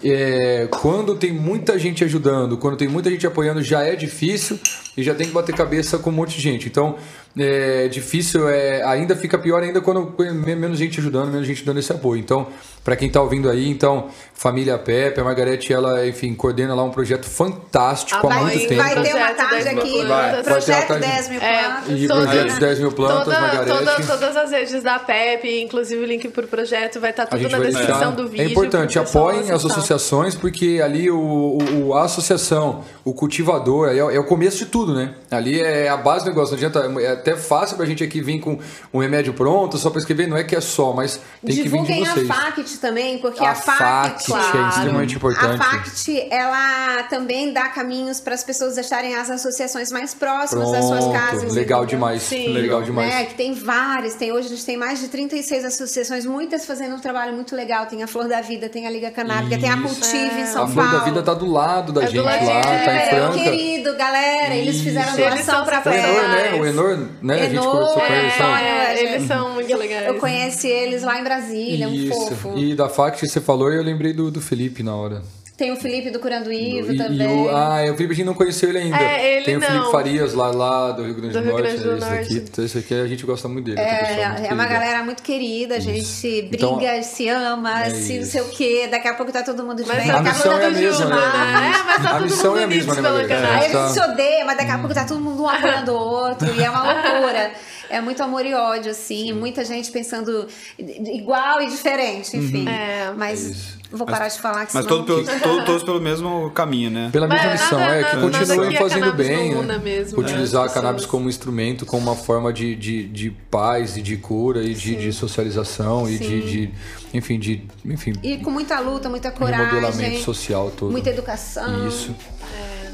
[0.04, 4.60] é, quando tem muita gente ajudando, quando tem muita gente apoiando, já é difícil
[4.96, 6.68] e já tem que bater cabeça com um monte de gente.
[6.68, 6.96] Então,
[7.40, 11.92] é difícil, é, ainda fica pior ainda quando menos gente ajudando, menos gente dando esse
[11.92, 12.20] apoio.
[12.20, 12.48] Então,
[12.84, 16.90] para quem está ouvindo aí, então, família Pepe, a Margarete, ela, enfim, coordena lá um
[16.90, 18.82] projeto fantástico há Ah, muito vai- tempo.
[18.84, 20.08] Vai ter uma Projeto tarde 10 mil aqui, plantas.
[20.10, 20.32] Vai.
[20.32, 22.00] Vai projeto tarde- 10 mil É, plantas.
[22.02, 23.78] E Toda- projeto de 10 mil plantas, toda- Margarete.
[23.78, 27.42] toda- todas as redes da PEP, inclusive o link pro projeto, vai estar A tudo
[27.50, 28.12] na vai descrição deixar.
[28.12, 28.46] do vídeo.
[28.46, 31.58] É importante, apoiem as associações, porque ali o,
[31.88, 35.14] o- a associação, o cultivador, é, é o começo de tudo, né?
[35.30, 36.52] Ali é a base do negócio.
[36.58, 38.58] Não adianta, é até fácil pra gente aqui vir com
[38.94, 41.64] um remédio pronto, só pra escrever, não é que é só, mas tem que vir
[41.64, 42.30] Divulguem de vocês.
[42.30, 45.62] a FACT também, porque A a, FACT, FACT, que é extremamente importante.
[45.62, 50.86] A FACT, ela também dá caminhos para as pessoas acharem as associações mais próximas das
[50.86, 51.40] suas casas.
[51.42, 51.98] Pronto, legal entendeu?
[51.98, 52.22] demais.
[52.24, 52.48] Sim.
[52.54, 53.14] Legal demais.
[53.14, 56.96] Né, que tem várias, tem hoje a gente tem mais de 36 associações, muitas fazendo
[56.96, 57.86] um trabalho muito legal.
[57.86, 59.88] Tem a Flor da Vida, tem a Liga Canábica, tem a Isso.
[59.88, 61.00] Cultive em São A Flor Paulo.
[61.00, 63.38] da Vida tá do lado da É gente lá, tá em é, Franca.
[63.38, 64.84] Querido, galera, eles Isso.
[64.86, 66.54] fizeram doação pra O Enor, né?
[66.54, 67.34] O Enor, né?
[67.42, 68.34] a gente Enor, conversou com é, eles.
[68.34, 70.08] são- É, eles são muito legais.
[70.08, 72.14] Eu conheci eles lá em Brasília, é um Isso.
[72.14, 72.58] fofo.
[72.58, 75.22] E da FACT que você falou, eu lembrei do, do Felipe na hora.
[75.58, 77.28] Tem o Felipe do Curando Ivo E- e também.
[77.28, 78.96] o, ah, é, o Felipe a gente não conheceu ele ainda.
[78.96, 79.92] É, ele Tem o Felipe não.
[79.92, 81.64] Farias lá, lá do Rio Grande do, Do Rio Norte.
[81.68, 82.22] Grande do esse Norte.
[82.22, 83.78] Daqui, então esse aqui a gente gosta muito dele.
[83.78, 83.84] tá?
[83.84, 88.14] Muito É, é uma galera muito querida, a gente briga, Então, se ama, é se
[88.14, 88.32] não isso.
[88.34, 88.88] sei o quê.
[88.92, 90.08] Daqui a pouco tá todo mundo de Mas bem.
[90.08, 91.16] tá A daqui a missão pouco é a tá mesma, né?
[91.18, 93.10] É, mas tá A todo missão mundo é a mesma, né.
[93.10, 93.80] Aí tá.
[93.80, 96.54] eles se odeiam, mas daqui a pouco tá todo mundo um apoiando o outro.
[96.56, 97.52] E é uma loucura.
[97.90, 99.32] É muito amor e ódio, assim.
[99.34, 102.68] Muita gente pensando igual e diferente, enfim.
[102.68, 103.12] É.
[103.16, 105.06] Mas vou parar de falar que Mas senão...
[105.06, 107.10] todo pelo, todo- todos pelo mesmo caminho, né?
[107.12, 109.56] Pela mesma Mas missão, é que continuem a fazendo bem.
[109.64, 109.78] né?
[109.78, 113.96] mesmo, né, Utilizar as a cannabis como instrumento, como uma forma de, de, de paz
[113.98, 116.72] e de cura e de, de socialização e de, de,
[117.14, 120.92] enfim, de enfim, E com muita luta, muita coragem, social todo.
[120.92, 121.88] muita educação.
[121.88, 122.14] Isso.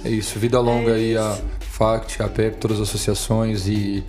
[0.05, 0.37] É isso.
[0.37, 4.03] Vida longa aí a FACT, a PEP, todas as associações e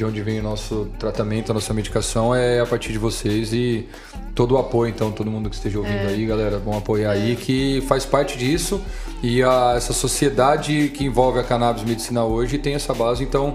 [0.00, 3.86] de onde vem o nosso tratamento, a nossa medicação é a partir de vocês e
[4.34, 7.84] todo o apoio, então, todo mundo que esteja ouvindo aí, galera, vão apoiar aí, que
[7.86, 8.82] faz parte disso
[9.22, 13.54] e a, essa sociedade que envolve a cannabis medicinal hoje tem essa base, então,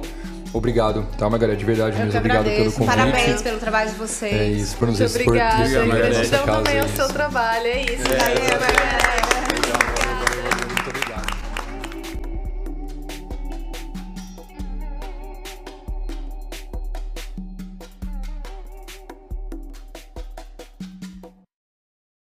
[0.54, 1.58] obrigado, tá, Margarida?
[1.58, 2.96] De verdade Eu mesmo, obrigado pelo convite.
[2.96, 4.34] Parabéns pelo trabalho de vocês.
[4.34, 5.68] É isso, por nos Muito expor obrigada.
[5.68, 7.66] Gratidão também é ao seu trabalho.
[7.66, 8.04] É isso.
[8.04, 9.45] Valeu, Margarida.